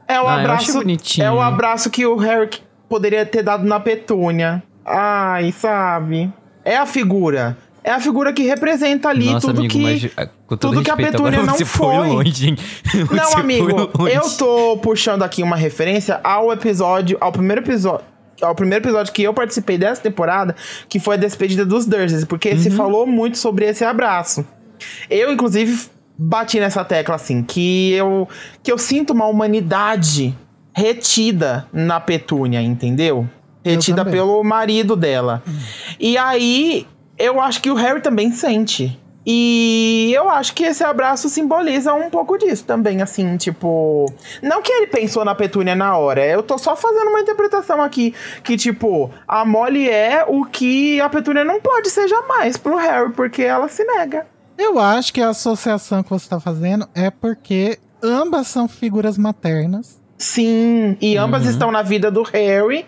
[0.08, 0.82] é o Ah, abraço.
[1.22, 2.50] É o abraço que o Harry
[2.90, 4.64] poderia ter dado na Petúnia.
[4.86, 6.34] Ai, sabe?
[6.66, 7.58] É a figura.
[7.84, 9.82] É a figura que representa ali Nossa, tudo amigo, que.
[9.82, 10.02] mas
[10.48, 11.96] todo tudo que a respeito, Petúnia não foi.
[11.96, 12.56] longe?
[13.12, 13.70] Não, amigo,
[14.12, 18.06] eu tô puxando aqui uma referência ao episódio, ao primeiro episódio.
[18.42, 20.56] Ao primeiro episódio que eu participei dessa temporada,
[20.88, 22.60] que foi a despedida dos Dursleys, porque Uhum.
[22.60, 24.46] se falou muito sobre esse abraço.
[25.10, 25.88] Eu, inclusive,
[26.18, 28.28] bati nessa tecla assim, que eu,
[28.64, 30.38] que eu sinto uma humanidade
[30.80, 33.28] retida na Petúnia, entendeu?
[33.64, 35.44] Retida pelo marido dela.
[36.00, 38.98] E aí, eu acho que o Harry também sente.
[39.26, 44.12] E eu acho que esse abraço simboliza um pouco disso também, assim, tipo.
[44.42, 48.16] Não que ele pensou na Petúnia na hora, eu tô só fazendo uma interpretação aqui.
[48.42, 53.12] Que, tipo, a Molly é o que a Petúnia não pode ser jamais pro Harry,
[53.12, 54.26] porque ela se nega.
[54.58, 59.99] Eu acho que a associação que você tá fazendo é porque ambas são figuras maternas.
[60.20, 62.86] Sim, e ambas estão na vida do Harry.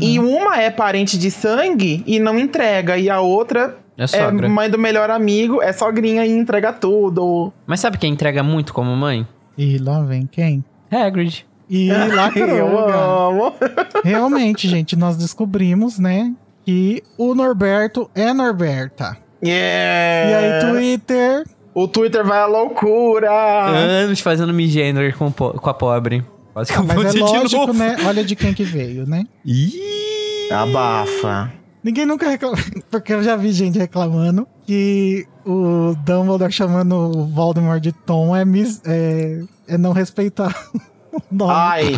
[0.00, 2.98] E uma é parente de sangue e não entrega.
[2.98, 4.48] E a outra É sogra.
[4.50, 7.50] mãe do melhor amigo, é sogrinha e entrega tudo.
[7.66, 9.26] Mas sabe quem entrega muito como mãe?
[9.56, 10.62] E lá vem quem?
[10.90, 11.46] Hagrid.
[11.70, 13.54] E lacrou, Eu amo.
[14.04, 16.32] Realmente, gente, nós descobrimos, né,
[16.66, 19.16] que o Norberto é Norberta.
[19.42, 20.30] Yeah.
[20.30, 23.30] E aí, Twitter, O Twitter vai à loucura.
[23.68, 26.22] Anos fazendo misgender com, com a pobre.
[26.54, 27.72] Quase que eu vou mas é lógico, novo.
[27.78, 27.96] né?
[28.06, 29.24] Olha de quem que veio, né?
[29.44, 30.48] Ih!
[30.50, 31.52] Abafa.
[31.82, 32.56] Ninguém nunca reclama,
[32.90, 38.44] porque eu já vi gente reclamando que o Dumbledore chamando o Voldemort de Tom é,
[38.44, 40.54] mis, é, é não respeitar
[41.12, 41.52] o nome.
[41.52, 41.92] Ai,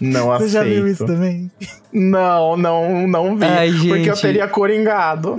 [0.00, 0.50] não Você aceito.
[0.52, 1.50] já viu isso também?
[1.92, 3.44] Não, não, não vi.
[3.44, 5.36] Ai, Porque eu teria coringado.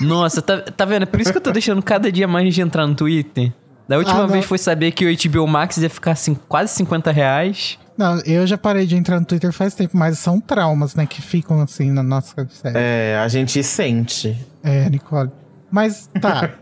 [0.00, 1.02] Nossa, tá, tá vendo?
[1.02, 3.52] É por isso que eu tô deixando cada dia mais de entrar no Twitter.
[3.86, 7.10] Da última Ah, vez foi saber que o HBO Max ia ficar assim, quase 50
[7.10, 7.76] reais.
[8.00, 11.20] Não, eu já parei de entrar no Twitter faz tempo, mas são traumas, né, que
[11.20, 12.74] ficam assim na nossa série.
[12.78, 14.34] É, a gente sente.
[14.62, 15.30] É, Nicole.
[15.70, 16.48] Mas tá.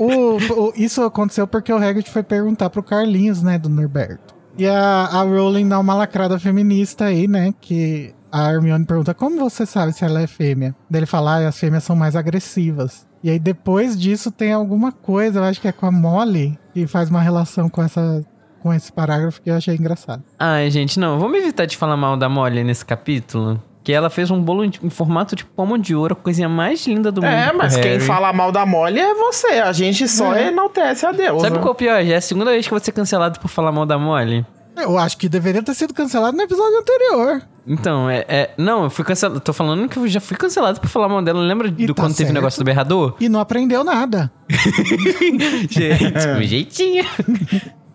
[0.00, 0.36] O-
[0.68, 4.32] o- isso aconteceu porque o Hagrid foi perguntar pro Carlinhos, né, do Norberto.
[4.56, 4.76] E a,
[5.06, 9.92] a Rowling dá uma lacrada feminista aí, né, que a Hermione pergunta, como você sabe
[9.92, 10.72] se ela é fêmea?
[10.88, 13.06] Daí ele fala, ah, as fêmeas são mais agressivas.
[13.24, 16.86] E aí depois disso tem alguma coisa, eu acho que é com a Molly, que
[16.86, 18.24] faz uma relação com essa
[18.68, 20.22] com esse parágrafo que eu achei engraçado.
[20.38, 23.62] Ai, gente, não, vamos evitar de falar mal da Molly nesse capítulo.
[23.82, 27.10] Que ela fez um bolo em, formato de pomo de ouro, a coisinha mais linda
[27.10, 27.30] do mundo.
[27.32, 28.00] É, mas quem Harry.
[28.04, 29.52] fala mal da Molly é você.
[29.60, 30.48] A gente só É.
[30.48, 31.40] enaltece a Deus.
[31.40, 32.04] Sabe qual é o pior?
[32.04, 34.44] Já é a segunda vez que eu vou ser cancelado por falar mal da Molly.
[34.76, 37.42] Eu acho que deveria ter sido cancelado no episódio anterior.
[37.66, 39.40] Então, é, é- Não, eu fui cancelado.
[39.40, 41.40] Tô falando que eu já fui cancelado por falar mal dela.
[41.40, 42.34] Lembra E do tá quando teve o certo.
[42.34, 43.16] negócio do berrador?
[43.18, 44.30] E não aprendeu nada.
[45.68, 47.04] Gente, um jeitinho.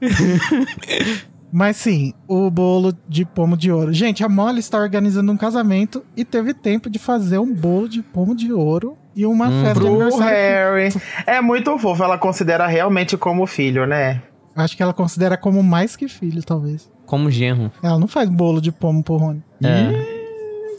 [1.56, 3.94] Mas sim, o bolo de pomo de ouro.
[3.94, 8.02] Gente, a Molly está organizando um casamento e teve tempo de fazer um bolo de
[8.02, 10.18] pomo de ouro e uma festa de Pro.
[10.18, 10.90] Harry.
[11.28, 12.04] É muito fofo.
[12.04, 14.16] Ela considera realmente como filho, né?
[14.16, 16.92] que- Acho que ela considera como mais que filho, talvez.
[17.06, 17.72] Como genro.
[17.84, 19.44] Ela não faz bolo de pomo pro Rony.
[19.64, 20.24] É.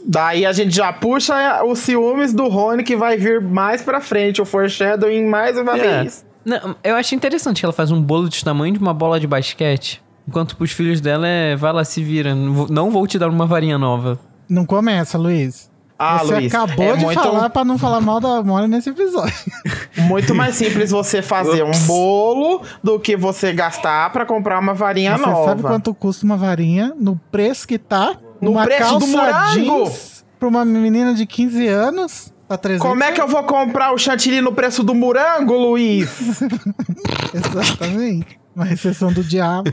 [0.07, 4.41] Daí a gente já puxa os ciúmes do Rony que vai vir mais pra frente.
[4.41, 6.01] O foreshadowing mais uma É.
[6.03, 6.25] vez.
[6.45, 9.25] Não, eu acho interessante que ela faz um bolo de tamanho de uma bola de
[9.27, 10.01] basquete.
[10.27, 12.33] Enquanto pros filhos dela é, vai lá, se vira.
[12.35, 14.19] Não vou- Não vou te dar uma varinha nova.
[14.49, 15.69] Não começa, Luiz.
[15.97, 18.89] Ah, Você Luiz, acabou é de muito, falar pra não falar mal da Molly nesse
[18.89, 19.33] episódio.
[19.97, 25.17] muito mais simples você fazer um bolo do que você gastar pra comprar uma varinha
[25.17, 25.45] Você nova.
[25.45, 28.13] sabe quanto custa uma varinha no preço que tá?
[28.41, 29.85] No uma preço do calça morango?
[29.85, 32.33] jeans pra uma menina de 15 anos?
[32.47, 36.41] Tá 300 Como é que eu vou comprar o chantilly no preço do morango, Luiz?
[37.33, 38.39] Exatamente.
[38.55, 39.69] Uma recessão do diabo.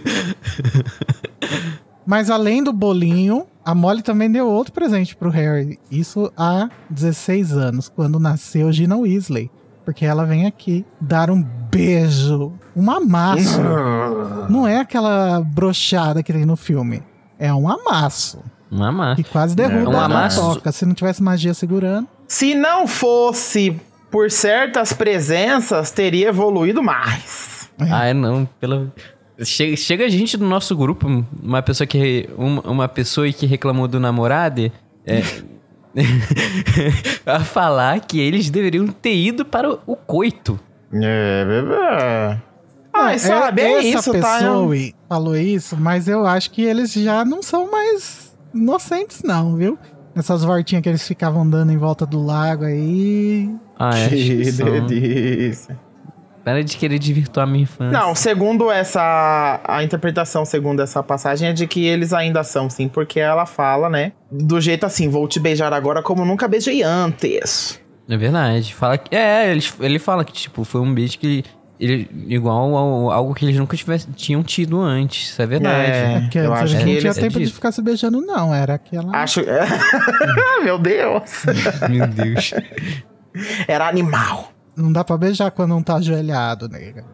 [2.05, 5.79] Mas além do bolinho, a Molly também deu outro presente pro Harry.
[5.91, 9.51] Isso há 16 anos, quando nasceu Gina Weasley.
[9.85, 13.61] Porque ela vem aqui dar um beijo, um amasso.
[14.49, 17.03] Não é aquela brochada que tem no filme.
[17.39, 18.39] É um amasso.
[18.71, 19.17] Um amar.
[19.17, 20.41] Que quase derruba Um a amasso.
[20.41, 20.73] toca.
[20.73, 22.09] Se não tivesse magia segurando.
[22.27, 23.79] Se não fosse
[24.11, 27.71] por certas presenças, teria evoluído mais.
[27.79, 28.49] Ah, não.
[28.61, 28.93] Pela...
[29.45, 32.29] Chega, chega gente do nosso grupo, uma pessoa que.
[32.37, 34.71] Uma, uma pessoa que reclamou do namorado.
[35.05, 35.23] É,
[37.27, 40.59] a falar que eles deveriam ter ido para o, o coito.
[40.93, 42.43] É, bebê.
[42.95, 44.37] Ai, Não, sabe, é, essa isso, tá?
[44.39, 44.77] pessoa
[45.09, 49.79] falou isso, mas eu acho que eles já não são mais inocentes, não, viu?
[50.15, 53.51] Nessas voltinhas que eles ficavam dando em volta do lago aí.
[53.79, 54.09] Ah, é.
[54.09, 55.79] que delícia.
[56.45, 57.97] Para de querer desvirtuar minha infância.
[57.97, 59.61] Não, segundo essa.
[59.65, 63.89] A interpretação, segundo essa passagem, é de que eles ainda são, sim, porque ela fala,
[63.89, 64.13] né?
[64.31, 67.81] Do jeito assim, vou te beijar agora como nunca beijei antes.
[68.09, 68.75] É verdade.
[68.75, 71.45] Fala que, é, ele, ele fala que, tipo, foi um beijo que.
[71.85, 75.31] Ele, igual ao, algo que eles nunca tivesse, tinham tido antes.
[75.31, 75.91] Isso é verdade.
[75.91, 77.73] É, É porque eu antes acho a gente que não tinha eles- tempo de ficar
[77.73, 78.55] se beijando, não.
[78.55, 79.17] Era aquela.
[79.17, 79.41] Acho.
[80.63, 81.43] Meu Deus!
[81.91, 82.55] Meu Deus.
[83.67, 84.53] Era animal.
[84.77, 87.05] Não dá pra beijar quando não tá ajoelhado, nega.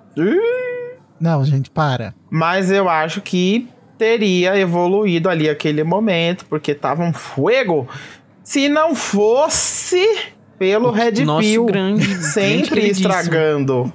[1.19, 2.15] Não, gente, para.
[2.31, 7.89] Mas eu acho que teria evoluído ali aquele momento, porque tava um fuego.
[8.45, 10.05] Se não fosse
[10.59, 11.67] pelo Red Nosso Pill.
[11.67, 13.09] grande- grande sempre queridíssimo.
[13.09, 13.93] estragando.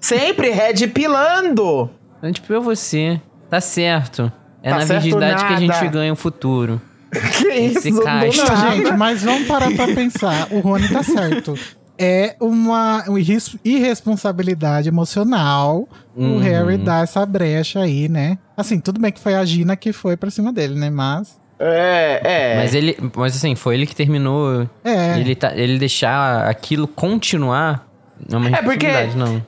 [0.00, 1.90] sempre Red Pilando.
[2.18, 3.20] Então, tipo, eu você.
[3.50, 4.30] Tá certo.
[4.62, 6.80] É Tá na certo virgindade que a gente ganha o futuro.
[7.38, 8.56] Que Esse isso, castro.
[8.72, 10.48] Gente, mas vamos parar pra pensar.
[10.50, 11.54] O Rony tá certo.
[11.96, 16.36] É uma, uma irres- irresponsabilidade emocional Uhum.
[16.36, 18.36] o Harry dar essa brecha aí, né?
[18.56, 20.90] Assim, tudo bem que foi a Gina que foi pra cima dele, né?
[20.90, 21.38] Mas.
[21.58, 22.56] É, é.
[22.56, 22.96] Mas ele.
[23.16, 24.68] Mas assim, foi ele que terminou.
[24.84, 25.18] É.
[25.18, 27.86] Ele, tá, ele deixar aquilo continuar.
[28.28, 29.40] Não é uma É porque- não.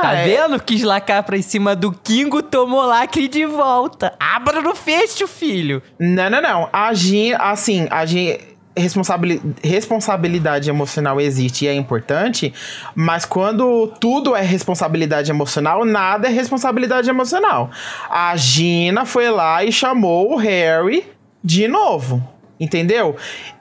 [0.00, 0.24] Tá Ah, é.
[0.24, 0.60] vendo?
[0.60, 4.12] Quis lacar pra em cima do Kingo, tomou lacre de volta.
[4.18, 5.80] Abra no fecho, filho.
[6.00, 6.68] Não, não, não.
[6.72, 8.40] Agir, assim, agir.
[8.76, 12.52] Responsabili responsabilidade emocional existe e é importante,
[12.92, 17.70] mas quando tudo é responsabilidade emocional, nada é responsabilidade emocional.
[18.10, 21.04] A Gina foi lá e chamou o Harry
[21.44, 22.26] de novo.
[22.58, 23.16] Entendeu?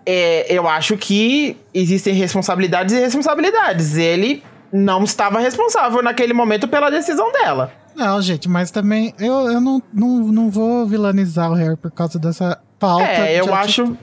[0.05, 3.97] É, eu acho que existem responsabilidades e responsabilidades.
[3.97, 7.71] Ele não estava responsável naquele momento pela decisão dela.
[7.95, 12.17] Não, gente, mas também eu, eu não, não, não vou vilanizar o Harry por causa
[12.17, 13.97] dessa falta É, de eu acho.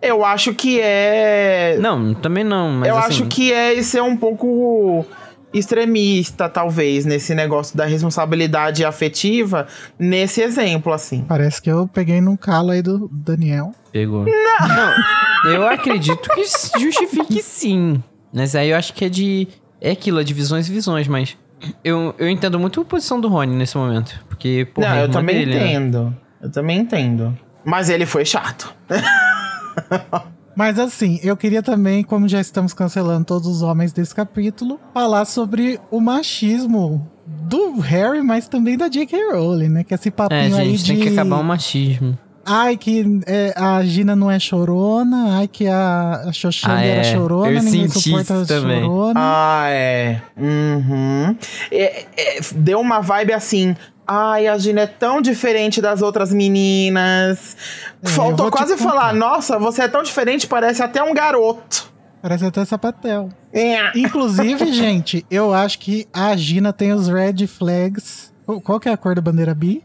[0.00, 1.76] Eu acho que é.
[1.80, 5.04] Não, também não, mas eu assim, acho que é ser um pouco
[5.52, 9.66] extremista, talvez, nesse negócio da responsabilidade afetiva,
[9.98, 11.24] nesse exemplo, assim.
[11.26, 13.72] Parece que eu peguei num calo aí do Daniel.
[13.92, 14.24] Pegou.
[14.24, 15.52] Não.
[15.52, 16.42] eu acredito que
[16.80, 18.02] justifique sim.
[18.32, 19.48] Mas aí eu acho que é de.
[19.80, 21.36] É aquilo, é de visões e visões, mas.
[21.82, 24.14] Eu, eu entendo muito a posição do Rony nesse momento.
[24.28, 25.70] Porque, porra, Não, é eu também dele, né?
[25.72, 26.16] entendo.
[26.40, 27.36] Eu também entendo.
[27.64, 28.72] Mas ele foi chato.
[30.58, 35.24] Mas assim, eu queria também, como já estamos cancelando todos os homens desse capítulo, falar
[35.24, 39.34] sobre o machismo do Harry, mas também da J.K.
[39.34, 39.84] Rowling, né?
[39.84, 40.92] Que esse É, papinho aí gente, de...
[40.94, 42.18] tem que acabar o machismo.
[42.44, 45.36] Ai, que é, a Gina não é chorona.
[45.38, 47.04] Ai, que a, a Xoxang Ah, era é.
[47.04, 47.50] chorona.
[47.52, 48.80] Eu ninguém senti suporta isso também.
[48.80, 49.12] chorona.
[49.16, 50.22] Ah, é.
[50.36, 51.36] Uhum.
[51.70, 53.76] É, é, deu uma vibe assim.
[54.10, 57.56] Ai, a Gina é tão diferente das outras meninas.
[58.02, 61.92] É, Faltou quase falar, nossa, você é tão diferente, parece até um garoto.
[62.22, 63.28] Parece até sapatel.
[63.52, 63.96] É.
[63.98, 68.32] Inclusive, gente, eu acho que a Gina tem os red flags.
[68.64, 69.84] Qual- que é a cor da bandeira bi?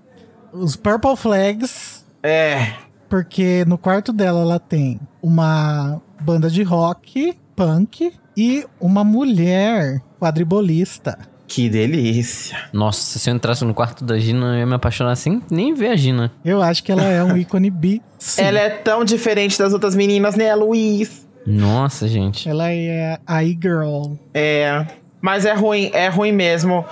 [0.53, 2.05] Os purple flags.
[2.23, 2.73] É.
[3.09, 11.19] Porque no quarto dela ela tem uma banda de rock, punk e uma mulher quadribolista.
[11.47, 12.57] Que delícia.
[12.71, 15.89] Nossa, se eu entrasse no quarto da Gina, eu ia me apaixonar sem nem ver
[15.89, 16.31] a Gina.
[16.43, 18.01] Eu acho que ela é um ícone bi.
[18.17, 18.41] Sim.
[18.41, 21.27] Ela é tão diferente das outras meninas, né, Luiz?
[21.45, 22.47] Nossa, gente.
[22.47, 24.13] Ela é a e-girl.
[24.33, 24.85] É.
[25.21, 26.85] Mas é ruim, é ruim mesmo.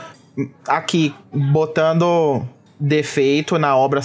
[0.67, 2.45] Aqui, botando
[2.79, 4.01] defeito na obra,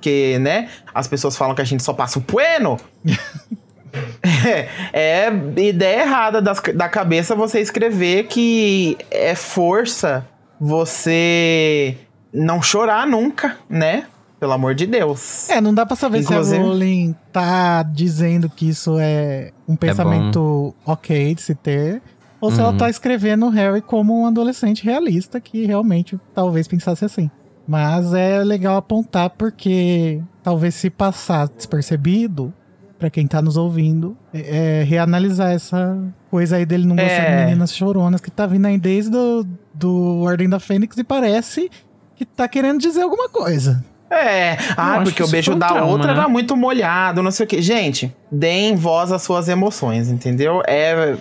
[0.00, 0.68] que, né?
[0.94, 2.78] As pessoas falam que a gente só passa o pueno.
[4.92, 5.32] É, é
[5.62, 10.26] ideia errada das- da cabeça você escrever que é força
[10.58, 11.96] você
[12.32, 14.04] não chorar nunca, né?
[14.38, 15.50] Pelo amor de Deus.
[15.50, 19.76] É, não dá pra saber se Inclusive- a Rowling tá dizendo que isso é um
[19.76, 22.00] pensamento ok de se ter.
[22.40, 22.78] Ou se ela Uhum.
[22.78, 27.30] tá escrevendo o Harry como um adolescente realista que realmente talvez pensasse assim.
[27.68, 32.50] Mas é legal apontar porque talvez se passar despercebido,
[33.00, 35.98] pra quem tá nos ouvindo, é, é reanalisar essa
[36.30, 37.30] coisa aí dele não gostar É.
[37.40, 41.70] de meninas choronas que tá vindo aí desde do, do Ordem da Fênix e parece
[42.14, 43.82] que tá querendo dizer alguma coisa.
[44.10, 46.18] É, ah, porque que o beijo um da trauma, outra né?
[46.18, 47.62] era muito molhado, não sei o quê.
[47.62, 50.62] Gente, deem voz às suas emoções, entendeu?
[50.66, 51.16] É,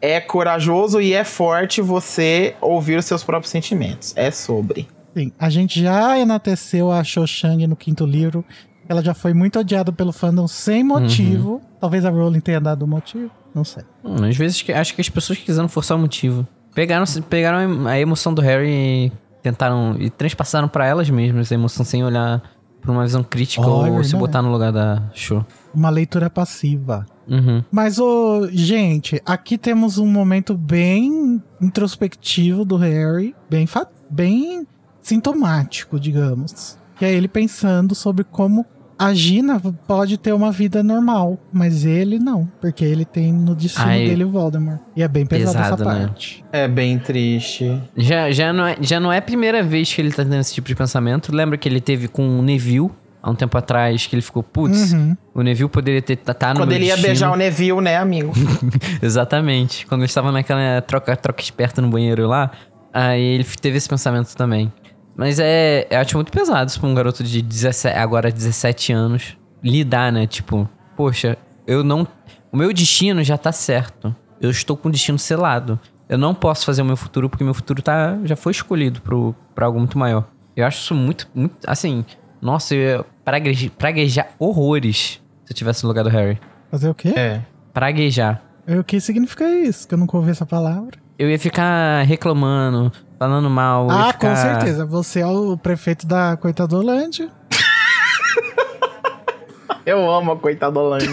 [0.00, 4.12] é corajoso e é forte você ouvir os seus próprios sentimentos.
[4.16, 4.88] É sobre.
[5.14, 8.44] Sim, a gente já enateceu a Cho Chang no quinto livro.
[8.90, 11.60] Ela já foi muito odiada pelo fandom sem motivo.
[11.80, 13.30] Talvez a Rowling tenha dado o motivo.
[13.54, 13.84] Não sei.
[14.04, 16.44] Hum, às vezes acho que as pessoas quiseram forçar o motivo.
[16.74, 19.12] Pegaram, pegaram a emoção do Harry e
[19.44, 19.94] tentaram.
[19.96, 22.42] e transpassaram pra elas mesmas a emoção sem olhar
[22.80, 24.16] pra uma visão crítica Oh, é ou se verdade.
[24.16, 25.46] botar no lugar da show.
[25.72, 27.06] Uma leitura passiva.
[27.28, 27.62] Uhum.
[27.70, 33.36] Mas, ô, gente, aqui temos um momento bem introspectivo do Harry.
[33.48, 33.68] Bem,
[34.10, 34.66] bem
[35.00, 36.76] sintomático, digamos.
[36.96, 38.66] Que é ele pensando sobre como
[39.02, 43.86] a Gina pode ter uma vida normal, mas ele não, porque ele tem no destino
[43.86, 44.04] Ai.
[44.06, 44.78] dele o Voldemort.
[44.94, 46.06] E é bem pesado essa Pesado, né?
[46.06, 46.44] parte.
[46.52, 47.80] É bem triste.
[47.96, 50.52] Já, já, não é, já não é a primeira vez que ele tá tendo esse
[50.52, 51.34] tipo de pensamento.
[51.34, 52.90] Lembra que ele teve com o Neville
[53.22, 55.16] há um tempo atrás, que ele ficou, putz, Uhum.
[55.34, 57.06] o Neville poderia ter tá, tá no Quando meu ele ia destino.
[57.08, 58.32] beijar o Neville, né, amigo?
[59.02, 59.86] Exatamente.
[59.86, 62.50] Quando eles estavam naquela troca, troca esperta no banheiro lá,
[62.92, 64.72] aí ele teve esse pensamento também.
[65.16, 69.36] Mas é, eu acho muito pesado isso pra um garoto de 17, agora 17 anos
[69.62, 70.26] lidar, né?
[70.26, 71.36] Tipo, poxa,
[71.66, 72.06] eu não.
[72.52, 74.14] O meu destino já tá certo.
[74.40, 75.78] Eu estou com o destino selado.
[76.08, 79.34] Eu não posso fazer o meu futuro porque meu futuro tá, já foi escolhido pro,
[79.54, 80.26] pra algo muito maior.
[80.56, 81.54] Eu acho isso muito, muito.
[81.66, 82.04] Assim,
[82.40, 86.38] nossa, eu ia praguejar, praguejar horrores se eu tivesse no lugar do Harry.
[86.70, 87.12] Fazer o quê?
[87.16, 87.42] É.
[87.72, 88.42] Praguejar.
[88.66, 89.86] O que significa isso?
[89.86, 90.98] Que eu nunca ouvi essa palavra.
[91.20, 93.90] Eu ia ficar reclamando, falando mal.
[93.90, 94.86] Ah, ficar- com certeza.
[94.86, 97.28] Você é o prefeito da Coitadolândia.
[99.84, 101.04] Eu amo a coitada Holanda.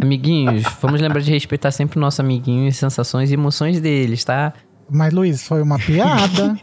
[0.00, 4.54] Amiguinhos, vamos lembrar de respeitar sempre o nosso amiguinho e sensações e emoções deles, tá?
[4.90, 6.58] Mas, Luiz, foi uma piada.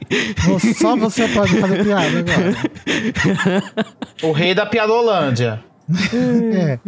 [0.79, 2.55] Só você pode fazer piada agora.
[4.23, 5.63] O rei da piadolândia.
[6.11, 6.79] É,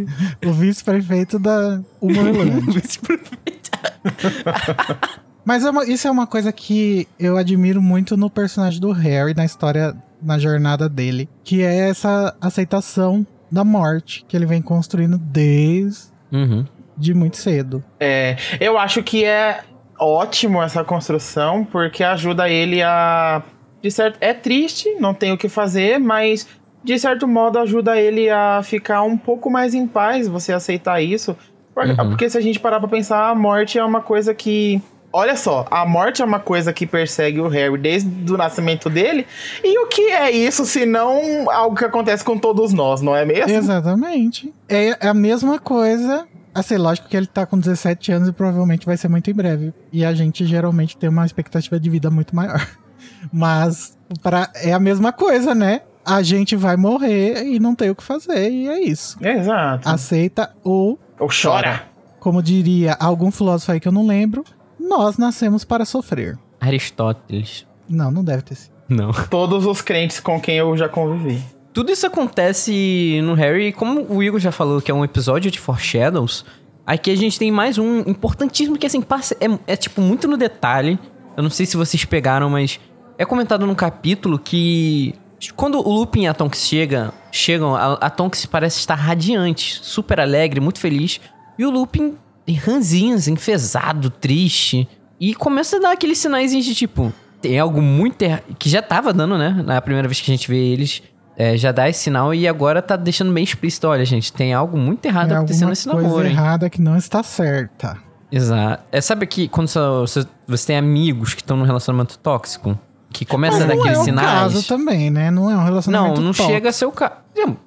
[0.48, 2.82] o vice-prefeito da Humorlândia.
[5.48, 9.34] Mas é uma- isso é uma coisa que eu admiro muito no personagem do Harry,
[9.34, 15.18] na história, na jornada dele, que é essa aceitação da morte que ele vem construindo
[15.18, 16.66] desde Uhum.
[16.98, 17.82] de muito cedo.
[17.98, 19.62] É, eu acho que é
[19.98, 23.42] ótimo essa construção, porque ajuda ele a.
[23.82, 26.46] De certo, é triste, não tem o que fazer, mas
[26.84, 31.38] de certo modo ajuda ele a ficar um pouco mais em paz, você aceitar isso.
[31.74, 31.96] Por- Uhum.
[32.10, 34.82] Porque se a gente parar pra pensar, a morte é uma coisa que.
[35.12, 39.26] Olha só, a morte é uma coisa que persegue o Harry desde o nascimento dele.
[39.64, 43.26] E o que é isso se não algo que acontece com todos nós, não é
[43.26, 43.52] mesmo?
[43.52, 44.54] Exatamente.
[44.68, 46.28] É a mesma coisa.
[46.54, 49.74] Assim, lógico que ele tá com 17 anos e provavelmente vai ser muito em breve.
[49.94, 52.68] E a gente geralmente tem uma expectativa de vida muito maior.
[53.32, 55.82] Mas pra, é a mesma coisa, né?
[56.06, 59.18] A gente vai morrer e não tem o que fazer, e é isso.
[59.24, 59.88] Exato.
[59.90, 61.84] Aceita ou, Ou chora.
[62.20, 64.44] como diria algum filósofo aí que eu não lembro,
[64.88, 66.38] nós nascemos para sofrer.
[66.60, 67.66] Aristóteles.
[67.90, 68.74] Não, não deve ter sido.
[68.90, 69.12] Não.
[69.30, 71.42] Todos os crentes com quem eu já convivi.
[71.74, 75.60] Tudo isso acontece no Harry, como o Igor já falou que é um episódio de
[75.60, 76.44] Foreshadows,
[76.86, 80.38] aqui a gente tem mais um importantíssimo que assim, passa, é, é tipo muito no
[80.38, 80.98] detalhe.
[81.36, 82.80] Eu não sei se vocês pegaram, mas
[83.18, 85.14] é comentado num capítulo que
[85.56, 90.20] quando o Lupin e a Tonks chega, chegam, a, a Tonks parece estar radiante, super
[90.20, 91.22] alegre, muito feliz,
[91.60, 92.16] e o Lupin
[92.54, 94.88] ranzinhos, enfesado, triste,
[95.20, 99.12] e começa a dar aqueles sinais de tipo, tem algo muito errado, que já tava
[99.14, 101.02] dando, né, na primeira vez que a gente vê eles,
[101.36, 104.78] é, já dá esse sinal e agora tá deixando bem explícito, olha gente, tem algo
[104.78, 106.32] muito errado é acontecendo nesse coisa namoro, hein?
[106.32, 107.98] errada que não está certa.
[108.32, 108.84] Exato.
[108.92, 112.78] É, sabe que quando você, você tem amigos que estão num relacionamento tóxico,
[113.10, 114.28] que começa a dar não aqueles é o sinais...
[114.28, 115.32] caso também, né?
[115.32, 116.50] Não é um Não, relacionamento não tóxico.
[116.50, 117.14] chega a ser o caso.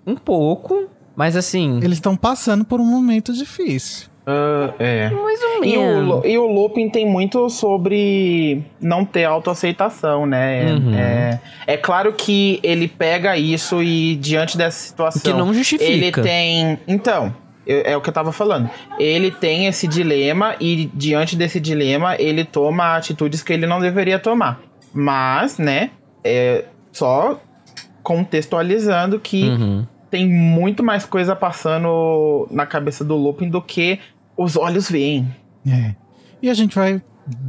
[0.07, 1.79] Um pouco, mas assim.
[1.83, 4.10] Eles estão passando por um momento difícil.
[4.31, 5.11] Ah, é.
[5.11, 6.25] Mais ou E o, menos.
[6.25, 10.73] E o Lupin tem muito sobre não ter autoaceitação, né?
[10.73, 10.95] Uhum.
[10.95, 15.21] É, é claro que ele pega isso e, diante dessa situação.
[15.23, 15.91] Que não justifica.
[15.91, 16.79] Ele tem.
[16.87, 17.35] Então,
[17.67, 18.71] é o que eu tava falando.
[18.99, 24.19] Ele tem esse dilema e, diante desse dilema, ele toma atitudes que ele não deveria
[24.19, 24.61] tomar.
[24.93, 25.91] Mas, né?
[26.23, 27.41] É só
[28.03, 29.87] contextualizando que Uhum.
[30.11, 33.99] tem muito mais coisa passando na cabeça do Lupin do que
[34.37, 35.35] os olhos veem.
[35.67, 35.95] É.
[36.43, 37.03] E a gente vai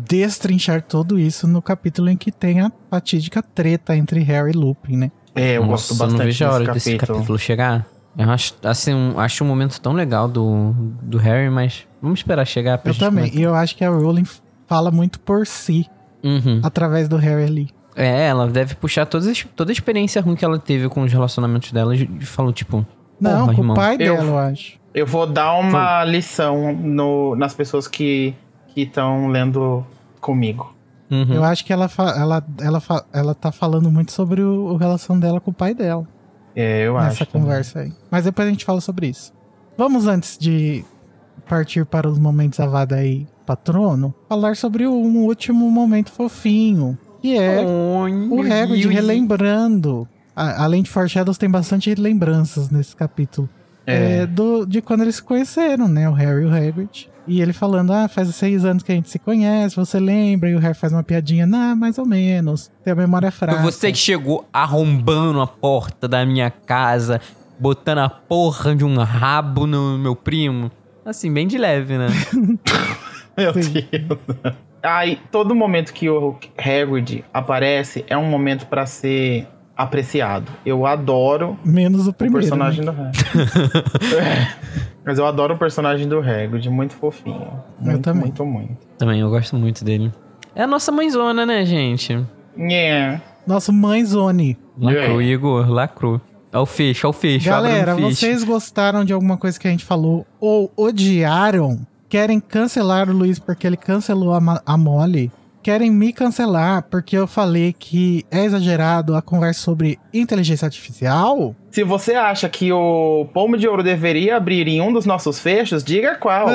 [0.08, 4.98] destrinchar tudo isso no capítulo em que tem a fatídica treta entre Harry e Lupin,
[4.98, 5.12] né?
[5.34, 7.18] É, eu Nossa, gosto bastante não vejo a hora desse desse capítulo.
[7.20, 7.88] capítulo chegar.
[8.18, 12.46] Eu acho, assim, um, acho um momento tão legal do, do Harry, mas vamos esperar
[12.46, 13.24] chegar pra Eu gente também.
[13.24, 13.40] comentar.
[13.40, 14.26] E eu acho que a Rowling
[14.68, 15.86] fala muito por si,
[16.24, 16.60] Uhum.
[16.62, 17.70] através do Harry ali.
[17.96, 21.12] É, ela deve puxar todas, as- toda a experiência ruim que ela teve com os
[21.12, 22.86] relacionamentos dela e falou, tipo...
[23.20, 24.81] Não, "Porra, com irmão." o pai Eu- dela, eu acho.
[24.94, 28.36] Eu vou dar uma lição no, nas pessoas que
[28.76, 29.86] estão lendo
[30.20, 30.74] comigo.
[31.10, 31.34] Uhum.
[31.34, 34.76] Eu acho que ela, fa- ela, ela, fa- ela tá falando muito sobre o, o
[34.78, 36.08] relação dela com o pai dela.
[36.56, 37.26] É, eu nessa acho.
[37.28, 37.42] também.
[37.48, 37.94] conversa aí.
[38.10, 39.34] Mas depois a gente fala sobre isso.
[39.78, 40.84] Vamos, antes de
[41.48, 47.62] partir para os momentos Avada aí, patrono, falar sobre um último momento fofinho, que é
[47.62, 50.08] o Hagrid relembrando.
[50.36, 53.50] A- além de Foreshadows, tem bastante lembranças nesse capítulo.
[53.86, 54.18] É.
[54.18, 56.10] É, do, de quando eles se conheceram, né?
[56.10, 57.10] O Harry e o Hagrid.
[57.28, 60.50] E ele falando, ah, faz seis anos que a gente se conhece, você lembra?
[60.50, 62.72] E o Harry faz uma piadinha, não, mais ou menos.
[62.84, 63.62] Tem a memória fraca.
[63.62, 67.22] Foi você que chegou arrombando a porta da minha casa,
[67.60, 70.72] botando a porra de um rabo no meu primo.
[71.06, 72.08] Assim, bem de leve, né?
[73.38, 73.74] Meu Sim.
[73.74, 74.20] Deus.
[74.84, 79.48] Aí, todo momento que o Hagrid aparece é um momento pra ser
[79.82, 80.52] apreciado.
[80.66, 82.40] Eu adoro Menos o o primeiro.
[82.42, 82.92] personagem né?
[82.92, 83.18] do Hagrid.
[84.18, 84.48] É.
[85.06, 87.48] Mas eu adoro o personagem do Hagrid, muito fofinho.
[87.80, 88.22] Muito, também.
[88.22, 88.78] muito, muito.
[88.98, 90.12] Também, eu gosto muito dele.
[90.54, 92.24] É a nossa mãezona, né, gente?
[92.58, 93.22] Yeah.
[93.48, 94.58] Nosso mãezone.
[94.78, 96.22] Lacrou, Igor, lacrou.
[96.54, 97.48] Ao fecho, ao fecho.
[97.48, 98.10] Galera, fecho.
[98.10, 101.80] vocês gostaram de alguma coisa que a gente falou ou odiaram?
[102.10, 105.32] Querem cancelar o Luiz porque ele cancelou a, a Molly?
[105.64, 111.56] Querem me cancelar porque eu falei que é exagerado a conversa sobre inteligência artificial?
[111.70, 115.84] Se você acha que o Pomo de Ouro deveria abrir em um dos nossos fechos,
[115.84, 116.48] diga qual.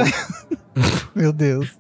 [1.15, 1.71] Meu Deus.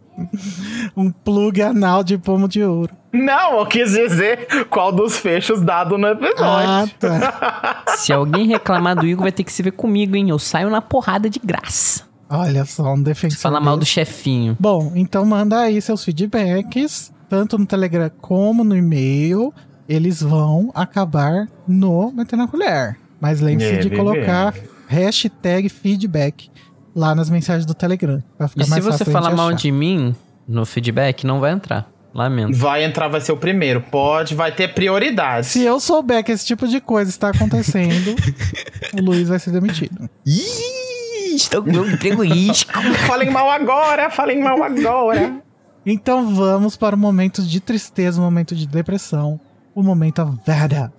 [0.97, 2.95] Um plug anal de pomo de ouro.
[3.13, 6.95] Não, eu quis dizer qual dos fechos dado no Ah, episódio.
[6.99, 7.85] tá.
[7.99, 10.31] Se alguém reclamar do Igor, vai ter que se ver comigo, hein?
[10.31, 12.05] Eu saio na porrada de graça.
[12.31, 13.39] Olha só, um defensor.
[13.39, 14.57] Fala mal do chefinho.
[14.59, 19.53] Bom, então manda aí seus feedbacks tanto no Telegram como no e-mail,
[19.89, 22.97] eles vão acabar no Metendo na Colher.
[23.21, 24.55] Mas lembre-se É, de colocar
[24.89, 26.51] hashtag feedback
[26.95, 28.23] lá nas mensagens do Telegram.
[28.37, 30.15] Pra ficar E se mais você fácil a falar mal de mim
[30.47, 31.91] no feedback, não vai entrar.
[32.15, 32.57] Lamento.
[32.57, 33.83] Vai entrar, vai ser o primeiro.
[33.83, 35.47] Pode, vai ter prioridade.
[35.49, 38.15] Se eu souber que esse tipo de coisa está acontecendo,
[38.99, 40.09] o Luiz vai ser demitido.
[40.25, 42.73] Ih, estou com meu emprego risco.
[43.07, 45.43] Falem mal agora, falem mal agora.
[45.89, 49.39] Então vamos para o momento de tristeza, o momento de depressão,
[49.73, 50.93] o momento Avada.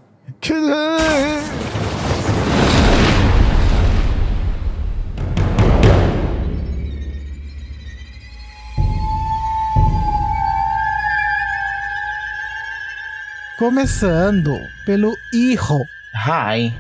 [13.60, 15.86] Começando pelo Iho.
[16.16, 16.74] Ai.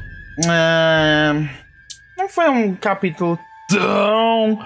[0.47, 1.33] ah,
[2.17, 3.37] não foi um capítulo
[3.67, 4.59] tão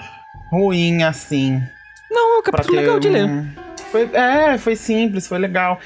[0.52, 1.64] ruim assim.
[2.12, 3.26] Não, é um capítulo ter legal de ler.
[3.26, 3.47] um-
[3.91, 5.80] Foi, é, foi simples, foi legal.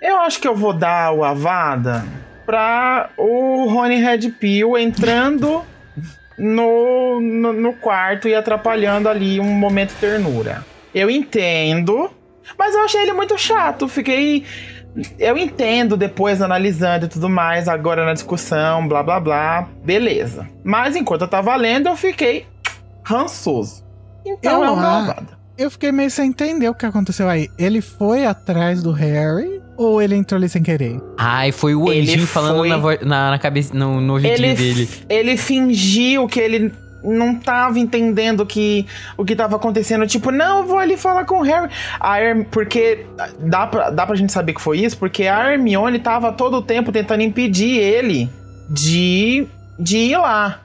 [0.00, 2.04] Eu acho que eu vou dar o Avada
[2.44, 5.62] pra o Rony Red Pill entrando
[6.38, 10.64] no, no, no quarto e atrapalhando ali um momento de ternura.
[10.94, 12.10] Eu entendo,
[12.58, 13.88] mas eu achei ele muito chato.
[13.88, 14.44] Fiquei.
[15.18, 19.68] Eu entendo depois analisando e tudo mais, agora na discussão, blá blá blá.
[19.84, 20.48] Beleza.
[20.64, 22.46] Mas enquanto eu tava lendo, eu fiquei
[23.04, 23.84] rançoso.
[24.24, 25.35] Então Eu é uma a- Avada.
[25.58, 27.50] Eu fiquei meio sem entender o que aconteceu aí.
[27.58, 31.00] Ele foi atrás do Harry ou ele entrou ali sem querer?
[31.16, 34.34] Ai, foi o Ele anjinho falando foi- na, vo- na, na cabeça, no, no ouvidinho
[34.34, 34.88] ele, dele.
[35.08, 38.84] ele fingiu que ele não tava entendendo que,
[39.16, 40.06] o que tava acontecendo.
[40.06, 41.70] Tipo, não, eu vou ali falar com o Harry.
[42.00, 43.06] A Herm- porque
[43.40, 46.62] dá pra, dá pra gente saber que foi isso, porque a Hermione tava todo o
[46.62, 48.28] tempo tentando impedir ele
[48.68, 49.46] de,
[49.78, 50.60] de ir lá.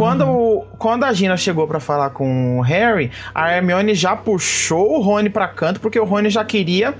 [0.00, 4.96] Quando, o- quando a Gina chegou pra falar com o Harry, a Hermione já puxou
[4.98, 6.94] o Rony pra canto, porque o Rony já queria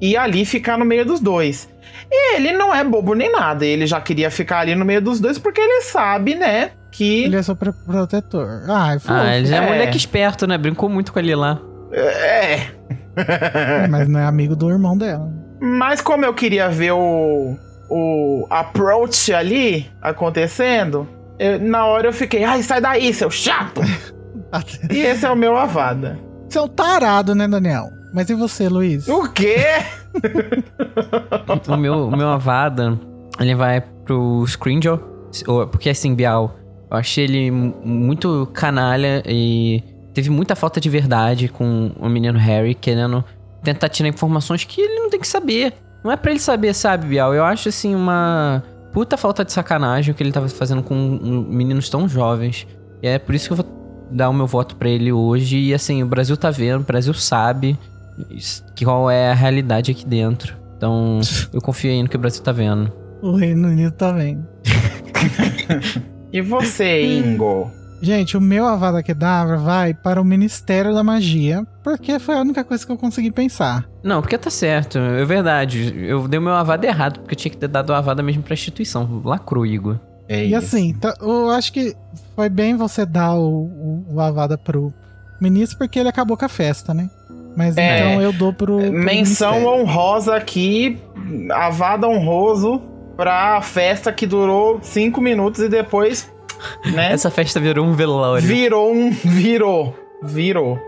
[0.00, 1.68] ir ali ficar no meio dos dois.
[2.10, 5.20] E ele não é bobo nem nada, ele já queria ficar ali no meio dos
[5.20, 8.64] dois porque ele sabe, né, que Ele é super protetor.
[8.68, 9.14] Ai, fofo.
[9.14, 9.66] Ah, ele já é É.
[9.66, 10.58] moleque esperto, né?
[10.58, 11.58] Brincou muito com ele lá.
[11.92, 12.60] é.
[13.16, 15.30] É, mas não é amigo do irmão dela.
[15.60, 17.56] Mas como eu queria ver o
[17.88, 21.06] o approach ali acontecendo,
[21.38, 23.80] eu- na hora eu fiquei, ai, sai daí, seu chato.
[24.90, 26.18] e esse é o meu avada.
[26.48, 27.88] Você é um tarado, né, Daniel?
[28.12, 29.08] Mas e você, Luiz?
[29.08, 29.56] O quê?
[31.68, 32.98] o meu, o meu Avada,
[33.40, 35.00] ele vai pro Scringeour,
[35.46, 36.54] ou- porque assim, Bial,
[36.90, 39.82] eu achei ele mu- muito canalha e
[40.12, 43.24] teve muita falta de verdade com o menino Harry querendo
[43.62, 45.72] tentar tirar informações que ele não tem que saber.
[46.04, 47.34] Não é pra ele saber, sabe, Bial?
[47.34, 48.62] Eu acho assim uma
[48.94, 50.94] puta falta de sacanagem o que ele tava fazendo com
[51.50, 52.66] meninos tão jovens.
[53.02, 55.58] E é por isso que eu vou dar o meu voto pra ele hoje.
[55.58, 57.76] E assim, o Brasil tá vendo, o Brasil sabe
[58.82, 60.56] qual é a realidade aqui dentro.
[60.76, 61.20] Então,
[61.52, 62.90] eu confio aí no que o Brasil tá vendo.
[63.20, 64.46] O Reino Unido tá vendo.
[66.34, 67.70] E você, Ingo?
[68.02, 72.62] Gente, o meu Avada Kedavra vai para o Ministério da Magia, porque foi a única
[72.62, 73.86] coisa que eu consegui pensar.
[74.02, 75.94] Não, porque tá certo, é verdade.
[76.06, 78.42] Eu dei o meu avada errado, porque eu tinha que ter dado o avada mesmo
[78.42, 79.22] pra instituição.
[79.24, 79.98] Lacrou, Igor.
[80.28, 80.56] É E isso.
[80.56, 81.94] assim, tá- eu acho que
[82.34, 84.92] foi bem você dar o, o, o Avada pro
[85.40, 87.08] ministro, porque ele acabou com a festa, né?
[87.56, 87.98] Mas É.
[88.10, 88.78] então eu dou pro.
[88.78, 89.80] pro Menção ministério.
[89.82, 90.98] honrosa aqui,
[91.52, 92.82] avada honroso
[93.16, 96.30] pra festa que durou cinco minutos e depois,
[96.92, 97.12] né?
[97.12, 98.46] Essa festa virou um velório.
[98.46, 99.10] Virou um.
[99.10, 99.94] Virou.
[100.22, 100.78] Virou.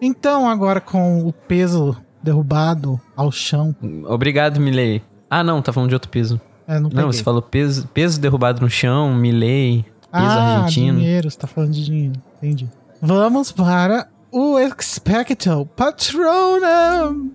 [0.00, 3.74] Então, agora com o peso derrubado ao chão.
[4.06, 5.02] Obrigado, Milley.
[5.28, 6.40] Ah, não, tá falando de outro peso.
[6.66, 10.98] É, não, Não, você falou peso, peso derrubado no chão, Milley, peso ah, argentino.
[10.98, 12.14] dinheiro, você tá falando de dinheiro.
[12.38, 12.68] Entendi.
[13.02, 17.30] Vamos para o Expecto Patronum.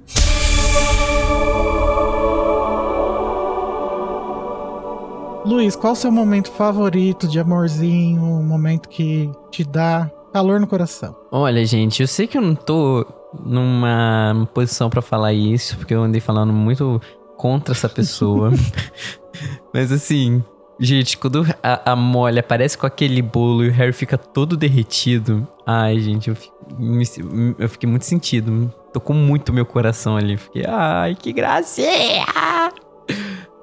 [5.45, 8.21] Luiz, qual o seu momento favorito de amorzinho?
[8.23, 11.15] Um momento que te dá calor no coração?
[11.31, 13.05] Olha, gente, eu sei que eu não tô
[13.45, 16.99] numa posição pra falar isso, porque eu andei falando muito
[17.37, 18.51] contra essa pessoa.
[19.71, 20.43] Mas assim,
[20.79, 25.47] gente, quando a, a Molly aparece com aquele bolo e o Harry fica todo derretido,
[25.65, 26.49] ai, gente, eu, fi-
[26.79, 28.73] me- eu fiquei muito sentido.
[28.91, 30.37] Tocou muito meu coração ali.
[30.37, 32.25] Fiquei, ai, que gracinha!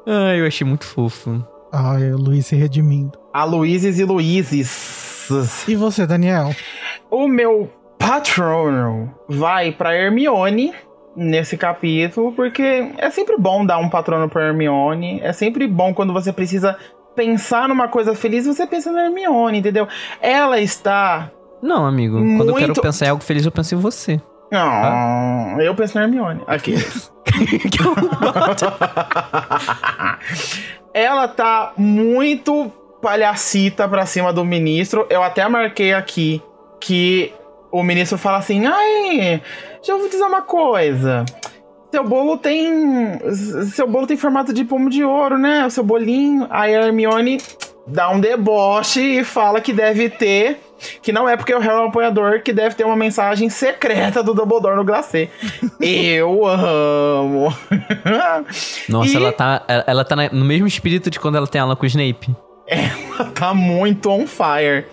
[0.07, 1.43] Ai, eu achei muito fofo.
[1.73, 3.19] Ai, o Luiz se redimindo.
[3.33, 5.11] A Luizes e Luizes.
[5.67, 6.51] E você, Daniel?
[7.11, 10.75] O meu patrono vai pra Hermione
[11.17, 15.21] nesse capítulo, porque é sempre bom dar um patrono pra Hermione.
[15.23, 16.77] É sempre bom quando você precisa
[17.17, 19.87] pensar numa coisa feliz, você pensa na Hermione, entendeu?
[20.21, 21.31] Ela está
[21.63, 22.17] Não, amigo.
[22.19, 24.21] Quando eu quero Muito- pensar em algo feliz, eu penso em você.
[24.51, 26.43] Não, eu penso na Hermione.
[26.47, 26.75] Aqui.
[30.95, 32.71] Ela tá muito
[33.01, 35.07] palhacita pra cima do ministro.
[35.11, 36.41] Eu até marquei aqui
[36.81, 37.33] que
[37.71, 39.43] o ministro fala assim: ai,
[39.77, 41.25] deixa eu vou dizer uma coisa.
[41.91, 43.19] Seu bolo tem.
[43.75, 45.67] Seu bolo tem formato de pomo de ouro, né?
[45.67, 46.47] O seu bolinho.
[46.51, 47.39] Aí a Hermione
[47.87, 50.61] dá um deboche e fala que deve ter.
[51.03, 54.23] Que não é porque o Harry é um apoiador que deve ter uma mensagem secreta
[54.23, 55.29] do Dumbledore no glacê.
[55.81, 57.55] Eu amo.
[58.89, 61.85] Nossa, E- ela tá, ela tá no mesmo espírito de quando ela tem aula com
[61.85, 62.35] o Snape.
[62.67, 64.87] Ela tá muito on fire.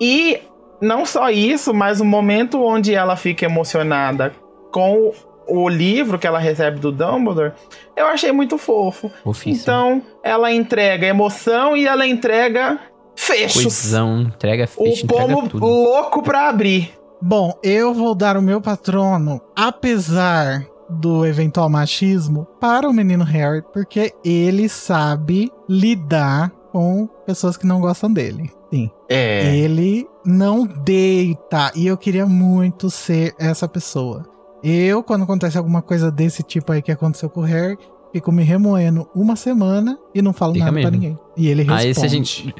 [0.00, 0.40] E
[0.80, 4.32] não só isso, mas o momento onde ela fica emocionada
[4.70, 5.12] com
[5.46, 7.52] o livro que ela recebe do Dumbledore,
[7.96, 9.10] eu achei muito fofo.
[9.24, 9.62] Fofíssimo.
[9.62, 12.78] Então, ela entrega emoção e ela entrega
[13.18, 13.62] fechos.
[13.62, 15.66] Coisão, entrega O fecha, entrega pomo tudo.
[15.66, 16.92] louco pra abrir.
[17.20, 23.62] Bom, eu vou dar o meu patrono, apesar do eventual machismo, para o menino Harry,
[23.72, 28.50] porque ele sabe lidar com pessoas que não gostam dele.
[28.72, 28.90] Sim.
[29.08, 29.54] É.
[29.56, 31.72] Ele não deita.
[31.74, 34.24] E eu queria muito ser essa pessoa.
[34.62, 37.78] Eu, quando acontece alguma coisa desse tipo aí que aconteceu com o Harry,
[38.12, 41.02] fico me remoendo uma semana e não falo Fica nada pra mesmo.
[41.02, 41.18] ninguém.
[41.36, 41.86] E ele responde.
[41.86, 42.54] Aí se a gente.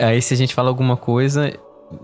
[0.00, 1.52] Aí se a gente fala alguma coisa,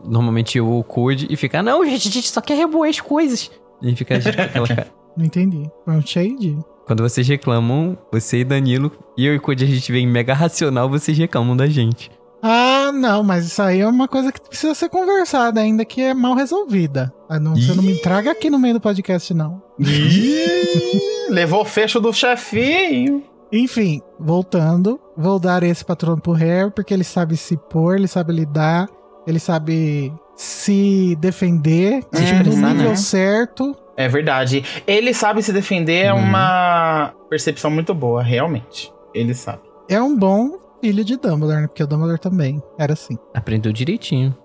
[0.05, 3.51] normalmente eu cuide e fica, não, gente, a gente só quer remoer as coisas.
[3.83, 4.89] E fica a gente com aquela cara.
[5.17, 5.71] Não entendi.
[5.85, 6.59] Foi um shade.
[6.87, 10.91] Quando vocês reclamam, você e Danilo, e eu e Code a gente vem mega racional,
[10.91, 12.11] vocês reclamam da gente.
[12.43, 16.15] Ah, não, mas isso aí é uma coisa que precisa ser conversada ainda, que é
[16.15, 17.13] mal resolvida.
[17.29, 19.61] Ah, não, você não me traga aqui no meio do podcast, não.
[19.81, 21.01] Ih,
[21.31, 23.25] Levou o fecho do chefinho.
[23.53, 28.33] Enfim, voltando, vou dar esse patrono pro Harry, porque ele sabe se pôr, ele sabe
[28.33, 28.89] lidar,
[29.27, 32.97] ele sabe se defender Se no expressar, nível né?
[32.97, 33.77] certo.
[33.97, 34.63] É verdade.
[34.87, 36.21] Ele sabe se defender, é Uhum.
[36.21, 38.93] uma percepção muito boa, realmente.
[39.15, 39.63] Ele sabe.
[39.89, 41.67] É um bom filho de Dumbledore, né?
[41.69, 43.17] Porque o Dumbledore também era assim.
[43.33, 44.37] Aprendeu direitinho.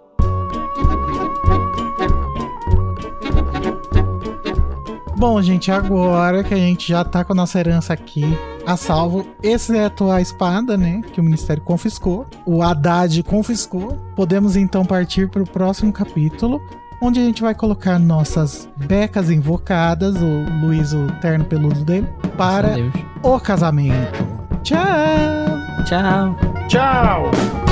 [5.18, 8.24] Bom, gente, agora que a gente já tá com a nossa herança aqui
[8.66, 11.02] a salvo, exceto a espada, né?
[11.14, 16.62] Que o Ministério confiscou, o Haddad confiscou, podemos então partir para o próximo capítulo,
[17.02, 22.08] onde a gente vai colocar nossas becas invocadas, o Luiz, o terno peludo dele,
[22.38, 22.76] para
[23.24, 24.28] o casamento.
[24.64, 24.82] Tchau!
[25.86, 26.38] Tchau.
[26.68, 27.71] Tchau!